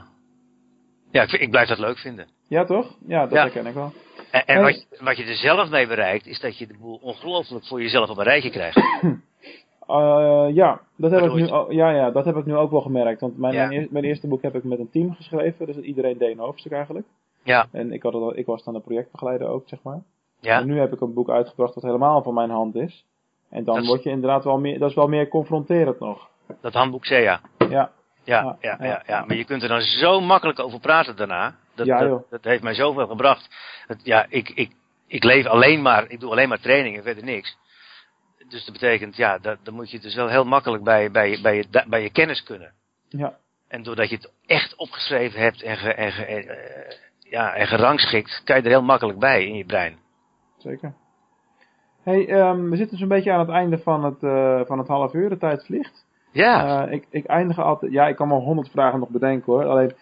ja, 1.12 1.22
ik, 1.22 1.32
ik 1.32 1.50
blijf 1.50 1.68
dat 1.68 1.78
leuk 1.78 1.98
vinden. 1.98 2.28
Ja, 2.48 2.64
toch? 2.64 2.96
Ja, 3.06 3.20
dat 3.22 3.32
Ja. 3.32 3.42
herken 3.42 3.66
ik 3.66 3.74
wel. 3.74 3.92
En, 4.30 4.46
en 4.46 4.62
wat, 4.62 4.74
je- 4.90 5.04
wat 5.04 5.16
je 5.16 5.24
er 5.24 5.34
zelf 5.34 5.70
mee 5.70 5.86
bereikt, 5.86 6.26
is 6.26 6.40
dat 6.40 6.58
je 6.58 6.66
de 6.66 6.76
boel 6.78 6.96
ongelooflijk 7.02 7.66
voor 7.66 7.82
jezelf 7.82 8.10
op 8.10 8.16
een 8.18 8.24
rijtje 8.24 8.50
krijgt. 8.50 8.76
Eh, 9.90 10.54
ja, 10.54 10.80
dat 10.96 11.10
heb 11.10 11.22
ik 11.22 11.32
nu, 11.34 11.46
ja, 11.76 11.90
ja, 11.90 12.10
dat 12.10 12.24
heb 12.24 12.36
ik 12.36 12.44
nu 12.46 12.56
ook 12.56 12.70
wel 12.70 12.80
gemerkt. 12.80 13.20
Want 13.20 13.38
mijn, 13.38 13.54
Ja. 13.54 13.66
mijn, 13.66 13.80
eer- 13.80 13.88
mijn 13.90 14.04
eerste 14.04 14.26
boek 14.28 14.42
heb 14.42 14.54
ik 14.54 14.64
met 14.64 14.78
een 14.78 14.90
team 14.90 15.14
geschreven. 15.14 15.66
Dus 15.66 15.76
iedereen 15.76 16.18
deed 16.18 16.32
een 16.32 16.38
hoofdstuk 16.38 16.72
eigenlijk. 16.72 17.06
Ja, 17.42 17.66
En 17.72 17.92
ik, 17.92 18.02
had 18.02 18.12
al, 18.14 18.36
ik 18.38 18.46
was 18.46 18.64
dan 18.64 18.74
de 18.74 18.80
projectbegeleider 18.80 19.48
ook, 19.48 19.68
zeg 19.68 19.82
maar. 19.82 20.02
ja. 20.40 20.58
En 20.60 20.66
nu 20.66 20.78
heb 20.78 20.92
ik 20.92 21.00
een 21.00 21.14
boek 21.14 21.30
uitgebracht 21.30 21.74
dat 21.74 21.82
helemaal 21.82 22.22
van 22.22 22.34
mijn 22.34 22.50
hand 22.50 22.74
is. 22.74 23.04
En 23.50 23.64
dan 23.64 23.74
Dat 23.74 23.82
is- 23.82 23.88
word 23.88 24.02
je 24.02 24.10
inderdaad 24.10 24.44
wel 24.44 24.58
meer, 24.58 24.78
dat 24.78 24.88
is 24.90 24.94
wel 24.96 25.08
meer 25.08 25.28
confronterend 25.28 26.00
nog. 26.00 26.28
Dat 26.60 26.72
handboek 26.74 27.04
SEA. 27.04 27.40
Ja, 27.58 27.68
Ja, 27.68 27.90
Ja, 28.24 28.56
ja, 28.60 28.76
ja. 28.80 29.02
ja, 29.06 29.24
maar 29.26 29.36
je 29.36 29.44
kunt 29.44 29.62
er 29.62 29.68
dan 29.68 29.80
zo 29.80 30.20
makkelijk 30.20 30.58
over 30.58 30.80
praten 30.80 31.16
daarna. 31.16 31.54
Dat, 31.74 31.86
Ja, 31.86 31.98
dat, 31.98 32.30
dat 32.30 32.44
heeft 32.44 32.62
mij 32.62 32.74
zoveel 32.74 33.06
gebracht. 33.06 33.48
Het, 33.86 34.00
ja, 34.04 34.26
ik, 34.28 34.48
ik, 34.48 34.70
ik 35.06 35.24
leef 35.24 35.46
alleen 35.46 35.82
maar, 35.82 36.04
ik 36.10 36.20
doe 36.20 36.30
alleen 36.30 36.48
maar 36.48 36.60
trainingen, 36.60 37.02
verder 37.02 37.24
niks. 37.24 37.56
Dus 38.50 38.64
dat 38.64 38.72
betekent, 38.72 39.16
ja, 39.16 39.38
dat, 39.38 39.58
dan 39.62 39.74
moet 39.74 39.90
je 39.90 40.00
dus 40.00 40.14
wel 40.14 40.28
heel 40.28 40.44
makkelijk 40.44 40.82
bij, 40.84 41.10
bij, 41.10 41.38
bij, 41.42 41.56
je, 41.56 41.84
bij 41.88 42.02
je 42.02 42.10
kennis 42.10 42.42
kunnen. 42.42 42.72
ja, 43.08 43.36
En 43.68 43.82
doordat 43.82 44.08
je 44.08 44.16
het 44.16 44.32
echt 44.46 44.76
opgeschreven 44.76 45.40
hebt 45.40 45.62
en, 45.62 45.76
ge, 45.76 45.94
en, 45.94 46.12
ge, 46.12 46.24
eh, 46.24 46.96
ja, 47.18 47.54
en 47.54 47.66
gerangschikt, 47.66 48.42
kan 48.44 48.56
je 48.56 48.62
er 48.62 48.68
heel 48.68 48.82
makkelijk 48.82 49.18
bij 49.18 49.46
in 49.46 49.54
je 49.54 49.64
brein. 49.64 49.98
zeker. 50.58 50.94
Hey, 52.02 52.28
ehm, 52.28 52.68
we 52.70 52.76
zitten 52.76 52.98
zo'n 52.98 53.08
beetje 53.08 53.32
aan 53.32 53.38
het 53.40 53.48
einde 53.48 53.78
van 53.78 54.04
het, 54.04 54.22
eh, 54.22 54.60
van 54.66 54.78
het 54.78 54.88
half 54.88 55.14
uur. 55.14 55.28
De 55.28 55.38
tijd 55.38 55.64
vliegt. 55.64 56.06
Ja, 56.32 56.86
Eh, 56.86 56.92
ik, 56.92 57.06
ik 57.10 57.24
eindig 57.26 57.58
altijd, 57.58 57.92
ja, 57.92 58.08
ik 58.08 58.16
kan 58.16 58.28
wel 58.28 58.40
honderd 58.40 58.68
vragen 58.70 58.98
nog 58.98 59.08
bedenken 59.08 59.52
hoor. 59.52 59.64
Alleen, 59.64 59.94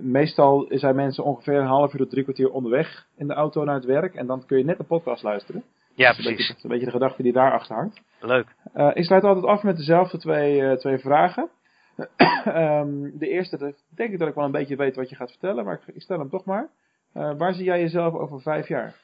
meestal 0.00 0.66
zijn 0.68 0.94
mensen 0.94 1.24
ongeveer 1.24 1.58
een 1.58 1.66
half 1.66 1.92
uur 1.92 1.98
tot 1.98 2.10
drie 2.10 2.22
kwartier 2.22 2.50
onderweg 2.50 3.06
in 3.16 3.26
de 3.26 3.34
auto 3.34 3.64
naar 3.64 3.74
het 3.74 3.84
werk. 3.84 4.14
En 4.14 4.26
dan 4.26 4.46
kun 4.46 4.58
je 4.58 4.64
net 4.64 4.78
een 4.78 4.86
podcast 4.86 5.22
luisteren. 5.22 5.64
Ja 5.98 6.10
is 6.10 6.16
een 6.18 6.24
beetje, 6.24 6.44
precies. 6.44 6.62
een 6.62 6.70
beetje 6.70 6.84
de 6.84 6.90
gedachte 6.90 7.22
die 7.22 7.32
daarachter 7.32 7.76
hangt. 7.76 8.00
Leuk. 8.20 8.46
Eh, 8.72 8.90
ik 8.94 9.04
sluit 9.04 9.24
altijd 9.24 9.46
af 9.46 9.62
met 9.62 9.76
dezelfde 9.76 10.18
twee, 10.18 10.62
eh, 10.62 10.76
twee 10.76 10.98
vragen. 10.98 11.48
Ehm, 12.44 13.18
de 13.18 13.28
eerste, 13.28 13.58
dat 13.58 13.74
denk 13.94 14.12
ik 14.12 14.18
dat 14.18 14.28
ik 14.28 14.34
wel 14.34 14.44
een 14.44 14.50
beetje 14.50 14.76
weet 14.76 14.96
wat 14.96 15.08
je 15.08 15.16
gaat 15.16 15.30
vertellen, 15.30 15.64
maar 15.64 15.74
ik, 15.74 15.94
ik 15.94 16.02
stel 16.02 16.18
hem 16.18 16.30
toch 16.30 16.44
maar. 16.44 16.68
Eh, 17.12 17.36
waar 17.36 17.54
zie 17.54 17.64
jij 17.64 17.80
jezelf 17.80 18.14
over 18.14 18.40
vijf 18.40 18.68
jaar? 18.68 18.94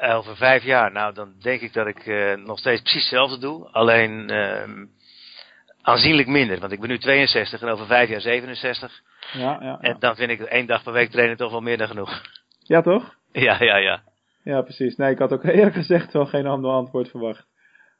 Over 0.00 0.36
vijf 0.36 0.62
jaar, 0.62 0.92
nou 0.92 1.14
dan 1.14 1.34
denk 1.40 1.60
ik 1.60 1.72
dat 1.72 1.86
ik 1.86 2.06
nog 2.44 2.58
steeds 2.58 2.80
precies 2.80 3.00
hetzelfde 3.00 3.38
doe. 3.38 3.68
Alleen 3.70 4.30
ehm, 4.30 4.84
aanzienlijk 5.82 6.28
minder. 6.28 6.60
Want 6.60 6.72
ik 6.72 6.80
ben 6.80 6.88
nu 6.88 6.98
62 6.98 7.62
en 7.62 7.68
over 7.68 7.86
vijf 7.86 8.08
jaar 8.08 8.20
67. 8.20 9.02
Ja, 9.32 9.40
ja, 9.40 9.58
ja. 9.60 9.78
En 9.80 9.96
dan 9.98 10.16
vind 10.16 10.30
ik 10.30 10.40
één 10.40 10.66
dag 10.66 10.82
per 10.82 10.92
week 10.92 11.10
trainen 11.10 11.36
toch 11.36 11.50
wel 11.50 11.60
meer 11.60 11.78
dan 11.78 11.88
genoeg. 11.88 12.22
ja 12.58 12.82
toch? 12.82 13.14
ja, 13.32 13.62
ja, 13.62 13.76
ja. 13.76 14.02
Ja, 14.46 14.62
precies. 14.62 14.96
Nee, 14.96 15.10
ik 15.10 15.18
had 15.18 15.32
ook 15.32 15.44
eerlijk 15.54 15.74
gezegd 15.74 16.12
wel 16.12 16.26
geen 16.26 16.46
ander 16.46 16.70
antwoord 16.70 17.08
verwacht. 17.08 17.46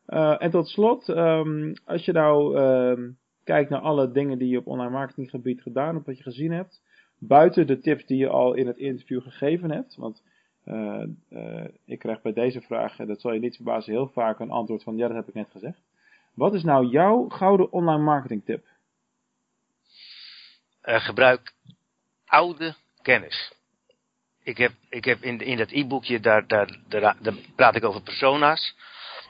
Eh, 0.06 0.42
en 0.42 0.50
tot 0.50 0.68
slot, 0.68 1.08
ehm, 1.08 1.74
als 1.84 2.04
je 2.04 2.12
nou 2.12 2.56
ehm, 2.56 3.10
kijkt 3.44 3.70
naar 3.70 3.80
alle 3.80 4.10
dingen 4.10 4.38
die 4.38 4.48
je 4.48 4.58
op 4.58 4.66
online 4.66 4.90
marketinggebied 4.90 5.62
gedaan 5.62 5.94
hebt, 5.94 6.06
wat 6.06 6.16
je 6.16 6.22
gezien 6.22 6.52
hebt, 6.52 6.82
buiten 7.18 7.66
de 7.66 7.78
tips 7.78 8.06
die 8.06 8.18
je 8.18 8.28
al 8.28 8.54
in 8.54 8.66
het 8.66 8.76
interview 8.76 9.22
gegeven 9.22 9.70
hebt, 9.70 9.96
want 9.96 10.22
eh, 10.64 11.02
eh, 11.28 11.68
ik 11.84 11.98
krijg 11.98 12.22
bij 12.22 12.32
deze 12.32 12.60
vraag, 12.60 12.98
en 12.98 13.06
dat 13.06 13.20
zal 13.20 13.32
je 13.32 13.40
niet 13.40 13.56
verbazen, 13.56 13.92
heel 13.92 14.08
vaak 14.08 14.38
een 14.38 14.50
antwoord 14.50 14.82
van 14.82 14.96
ja, 14.96 15.06
dat 15.06 15.16
heb 15.16 15.28
ik 15.28 15.34
net 15.34 15.50
gezegd. 15.50 15.80
Wat 16.34 16.54
is 16.54 16.62
nou 16.62 16.86
jouw 16.86 17.28
gouden 17.28 17.72
online 17.72 18.02
marketing 18.02 18.44
tip? 18.44 18.66
Gebruik 20.82 21.54
oude 22.24 22.74
kennis. 23.02 23.55
Ik 24.46 24.58
heb, 24.58 24.72
ik 24.88 25.04
heb 25.04 25.22
in, 25.22 25.38
in 25.38 25.56
dat 25.56 25.70
e-boekje, 25.70 26.20
daar, 26.20 26.46
daar, 26.46 26.78
daar, 26.88 27.16
daar 27.20 27.34
praat 27.56 27.76
ik 27.76 27.84
over 27.84 28.02
persona's. 28.02 28.76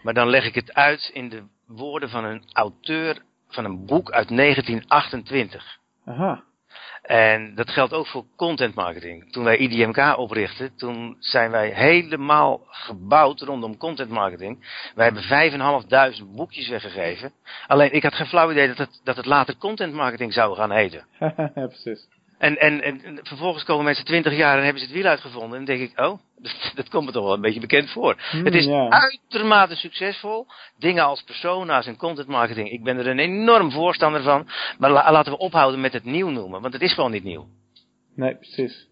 Maar 0.02 0.14
dan 0.14 0.28
leg 0.28 0.44
ik 0.44 0.54
het 0.54 0.74
uit 0.74 1.10
in 1.12 1.28
de 1.28 1.42
woorden 1.66 2.08
van 2.10 2.24
een 2.24 2.42
auteur 2.52 3.22
van 3.48 3.64
een 3.64 3.86
boek 3.86 4.10
uit 4.10 4.28
1928. 4.28 5.78
Aha, 6.04 6.42
En 7.02 7.54
dat 7.54 7.70
geldt 7.70 7.92
ook 7.92 8.06
voor 8.06 8.24
content 8.36 8.74
marketing. 8.74 9.32
Toen 9.32 9.44
wij 9.44 9.56
IDMK 9.56 10.18
oprichtten, 10.18 10.76
toen 10.76 11.16
zijn 11.18 11.50
wij 11.50 11.68
helemaal 11.68 12.60
gebouwd 12.68 13.40
rondom 13.40 13.76
content 13.76 14.10
marketing. 14.10 14.66
Wij 14.94 15.04
hebben 15.04 16.22
5.500 16.22 16.34
boekjes 16.34 16.68
weggegeven. 16.68 17.32
Alleen 17.66 17.92
ik 17.92 18.02
had 18.02 18.14
geen 18.14 18.26
flauw 18.26 18.50
idee 18.50 18.68
dat 18.68 18.78
het, 18.78 19.00
dat 19.04 19.16
het 19.16 19.26
later 19.26 19.56
content 19.56 19.92
marketing 19.92 20.32
zou 20.32 20.56
gaan 20.56 20.72
heten. 20.72 21.06
precies. 21.54 22.08
En, 22.38 22.58
en, 22.58 22.82
en 22.82 23.04
en 23.04 23.18
vervolgens 23.22 23.64
komen 23.64 23.84
mensen 23.84 24.04
20 24.04 24.36
jaar 24.36 24.56
en 24.58 24.64
hebben 24.64 24.82
ze 24.82 24.88
het 24.88 24.96
wiel 24.96 25.06
uitgevonden. 25.06 25.58
En 25.58 25.64
dan 25.64 25.76
denk 25.76 25.90
ik, 25.90 26.00
oh, 26.00 26.18
dat, 26.42 26.72
dat 26.74 26.88
komt 26.88 27.06
me 27.06 27.12
toch 27.12 27.24
wel 27.24 27.34
een 27.34 27.40
beetje 27.40 27.60
bekend 27.60 27.90
voor. 27.90 28.16
Hmm, 28.30 28.44
het 28.44 28.54
is 28.54 28.68
uitermate 28.88 29.74
succesvol. 29.74 30.46
Dingen 30.78 31.04
als 31.04 31.22
persona's 31.22 31.86
en 31.86 31.96
content 31.96 32.28
marketing. 32.28 32.70
Ik 32.70 32.84
ben 32.84 32.98
er 32.98 33.06
een 33.06 33.18
enorm 33.18 33.70
voorstander 33.70 34.22
van. 34.22 34.46
Maar 34.78 34.90
la- 34.90 35.12
laten 35.12 35.32
we 35.32 35.38
ophouden 35.38 35.80
met 35.80 35.92
het 35.92 36.04
nieuw 36.04 36.28
noemen. 36.28 36.60
Want 36.60 36.72
het 36.72 36.82
is 36.82 36.94
gewoon 36.94 37.10
niet 37.10 37.24
nieuw. 37.24 37.46
Nee, 38.14 38.34
precies. 38.36 38.88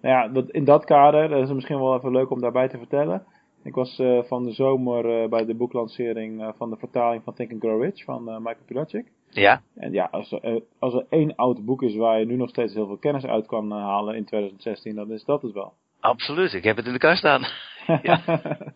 Nou 0.00 0.14
ja, 0.14 0.28
dat, 0.28 0.50
in 0.50 0.64
dat 0.64 0.84
kader, 0.84 1.28
dat 1.28 1.42
is 1.42 1.54
misschien 1.54 1.78
wel 1.80 1.96
even 1.96 2.12
leuk 2.12 2.30
om 2.30 2.40
daarbij 2.40 2.68
te 2.68 2.78
vertellen. 2.78 3.26
Ik 3.64 3.74
was 3.74 3.98
eh, 3.98 4.22
van 4.22 4.44
de 4.44 4.52
zomer 4.52 5.22
eh, 5.22 5.28
bij 5.28 5.44
de 5.44 5.54
boeklancering 5.54 6.42
eh, 6.42 6.48
van 6.56 6.70
de 6.70 6.76
vertaling 6.76 7.22
van 7.24 7.34
Think 7.34 7.52
and 7.52 7.60
Grow 7.60 7.82
Rich 7.82 8.04
van 8.04 8.28
eh, 8.28 8.36
Michael 8.36 8.64
Pilacic. 8.66 9.06
Ja, 9.40 9.62
En 9.74 9.92
ja, 9.92 10.08
als 10.10 10.32
er, 10.32 10.40
eh, 10.42 10.60
als 10.78 10.94
er 10.94 11.06
één 11.10 11.34
oud 11.36 11.64
boek 11.64 11.82
is 11.82 11.96
waar 11.96 12.18
je 12.18 12.26
nu 12.26 12.36
nog 12.36 12.48
steeds 12.48 12.74
heel 12.74 12.86
veel 12.86 12.96
kennis 12.96 13.24
uit 13.24 13.46
kan 13.46 13.72
eh, 13.72 13.78
halen 13.78 14.14
in 14.14 14.24
2016, 14.24 14.94
dan 14.94 15.12
is 15.12 15.24
dat 15.24 15.42
het 15.42 15.52
wel. 15.52 15.72
absoluut. 16.00 16.52
Ik 16.52 16.64
heb 16.64 16.76
het 16.76 16.86
in 16.86 16.92
de 16.92 16.98
kast 16.98 17.18
staan. 17.18 17.42
Ja. 17.86 18.20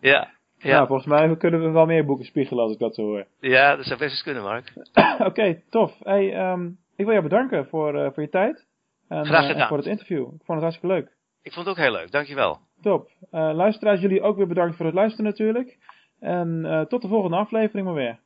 Ja. 0.01 0.29
Ja, 0.57 0.69
Ja, 0.69 0.87
volgens 0.87 1.07
mij 1.07 1.37
kunnen 1.37 1.61
we 1.61 1.69
wel 1.69 1.85
meer 1.85 2.05
boeken 2.05 2.25
spiegelen 2.25 2.63
als 2.63 2.73
ik 2.73 2.79
dat 2.79 2.95
zo 2.95 3.01
hoor. 3.01 3.25
ja, 3.39 3.75
dat 3.75 3.85
zou 3.85 3.99
best 3.99 4.11
eens 4.11 4.23
kunnen, 4.23 4.43
Mark. 4.43 4.73
Oké, 5.29 5.61
tof. 5.69 5.93
Hey, 6.03 6.33
ehm, 6.33 6.65
ik 6.95 7.05
wil 7.05 7.11
jou 7.11 7.21
bedanken 7.23 7.67
voor, 7.67 7.95
eh, 7.95 8.11
voor 8.13 8.23
je 8.23 8.29
tijd. 8.29 8.65
En, 9.07 9.25
Graag 9.25 9.43
en 9.43 9.51
gedaan. 9.51 9.67
voor 9.67 9.77
het 9.77 9.85
interview. 9.85 10.21
Ik 10.21 10.27
vond 10.45 10.47
het 10.47 10.61
hartstikke 10.61 10.95
leuk. 10.95 11.11
Ik 11.41 11.53
vond 11.53 11.65
het 11.65 11.77
ook 11.77 11.83
heel 11.83 11.91
leuk. 11.91 12.11
Dankjewel. 12.11 12.59
Top. 12.81 13.09
Uh, 13.31 13.51
luisteraars, 13.53 14.01
jullie 14.01 14.21
ook 14.21 14.37
weer 14.37 14.47
bedankt 14.47 14.75
voor 14.75 14.85
het 14.85 14.95
luisteren 14.95 15.25
natuurlijk. 15.25 15.77
En 16.19 16.85
tot 16.89 17.01
de 17.01 17.07
volgende 17.07 17.37
aflevering 17.37 17.85
maar 17.85 17.95
weer. 17.95 18.19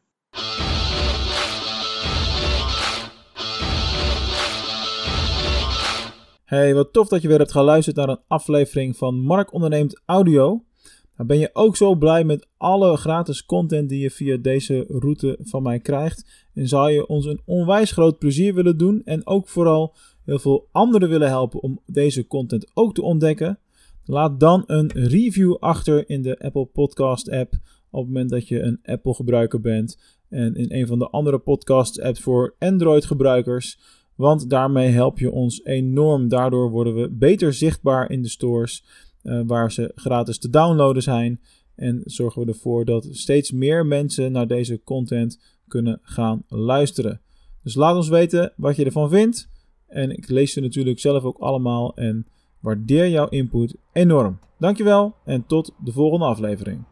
Hey, 6.55 6.73
wat 6.73 6.93
tof 6.93 7.07
dat 7.07 7.21
je 7.21 7.27
weer 7.27 7.37
hebt 7.37 7.51
geluisterd 7.51 7.95
naar 7.95 8.09
een 8.09 8.21
aflevering 8.27 8.97
van 8.97 9.19
Mark 9.19 9.53
Onderneemt 9.53 10.01
Audio. 10.05 10.63
Nou, 11.15 11.27
ben 11.27 11.37
je 11.37 11.49
ook 11.53 11.75
zo 11.75 11.95
blij 11.95 12.23
met 12.23 12.47
alle 12.57 12.97
gratis 12.97 13.45
content 13.45 13.89
die 13.89 13.99
je 13.99 14.11
via 14.11 14.37
deze 14.37 14.85
route 14.87 15.37
van 15.41 15.63
mij 15.63 15.79
krijgt? 15.79 16.47
En 16.53 16.67
zou 16.67 16.91
je 16.91 17.07
ons 17.07 17.25
een 17.25 17.41
onwijs 17.45 17.91
groot 17.91 18.19
plezier 18.19 18.53
willen 18.53 18.77
doen 18.77 19.01
en 19.03 19.27
ook 19.27 19.47
vooral 19.47 19.95
heel 20.25 20.39
veel 20.39 20.67
anderen 20.71 21.09
willen 21.09 21.27
helpen 21.27 21.61
om 21.61 21.79
deze 21.85 22.27
content 22.27 22.71
ook 22.73 22.93
te 22.93 23.01
ontdekken? 23.01 23.59
Laat 24.05 24.39
dan 24.39 24.63
een 24.65 24.91
review 24.93 25.55
achter 25.59 26.09
in 26.09 26.21
de 26.21 26.39
Apple 26.39 26.65
Podcast 26.65 27.29
app 27.29 27.53
op 27.89 27.99
het 27.99 28.07
moment 28.07 28.29
dat 28.29 28.47
je 28.47 28.59
een 28.59 28.79
Apple 28.83 29.13
gebruiker 29.13 29.61
bent 29.61 29.99
en 30.29 30.55
in 30.55 30.71
een 30.71 30.87
van 30.87 30.99
de 30.99 31.09
andere 31.09 31.39
podcast 31.39 32.01
apps 32.01 32.19
voor 32.19 32.55
Android 32.59 33.05
gebruikers. 33.05 33.79
Want 34.15 34.49
daarmee 34.49 34.89
help 34.89 35.19
je 35.19 35.32
ons 35.32 35.63
enorm. 35.63 36.28
Daardoor 36.28 36.69
worden 36.69 36.95
we 36.95 37.10
beter 37.10 37.54
zichtbaar 37.54 38.12
in 38.12 38.21
de 38.21 38.30
stores 38.30 38.84
uh, 39.23 39.41
waar 39.45 39.71
ze 39.71 39.91
gratis 39.95 40.38
te 40.38 40.49
downloaden 40.49 41.04
zijn. 41.04 41.39
En 41.75 42.01
zorgen 42.06 42.41
we 42.41 42.47
ervoor 42.47 42.86
dat 42.86 43.08
steeds 43.12 43.51
meer 43.51 43.86
mensen 43.86 44.32
naar 44.32 44.47
deze 44.47 44.82
content 44.84 45.39
kunnen 45.67 45.99
gaan 46.01 46.43
luisteren. 46.47 47.21
Dus 47.63 47.75
laat 47.75 47.95
ons 47.95 48.10
weten 48.10 48.54
wat 48.56 48.75
je 48.75 48.86
ervan 48.86 49.10
vindt. 49.10 49.49
En 49.88 50.12
ik 50.12 50.30
lees 50.30 50.54
ze 50.54 50.62
natuurlijk 50.62 50.99
zelf 50.99 51.23
ook 51.23 51.38
allemaal 51.38 51.95
en 51.95 52.28
waardeer 52.60 53.10
jouw 53.10 53.28
input 53.28 53.75
enorm. 53.91 54.39
Dankjewel 54.60 55.15
en 55.25 55.45
tot 55.45 55.73
de 55.84 55.91
volgende 55.91 56.25
aflevering. 56.25 56.84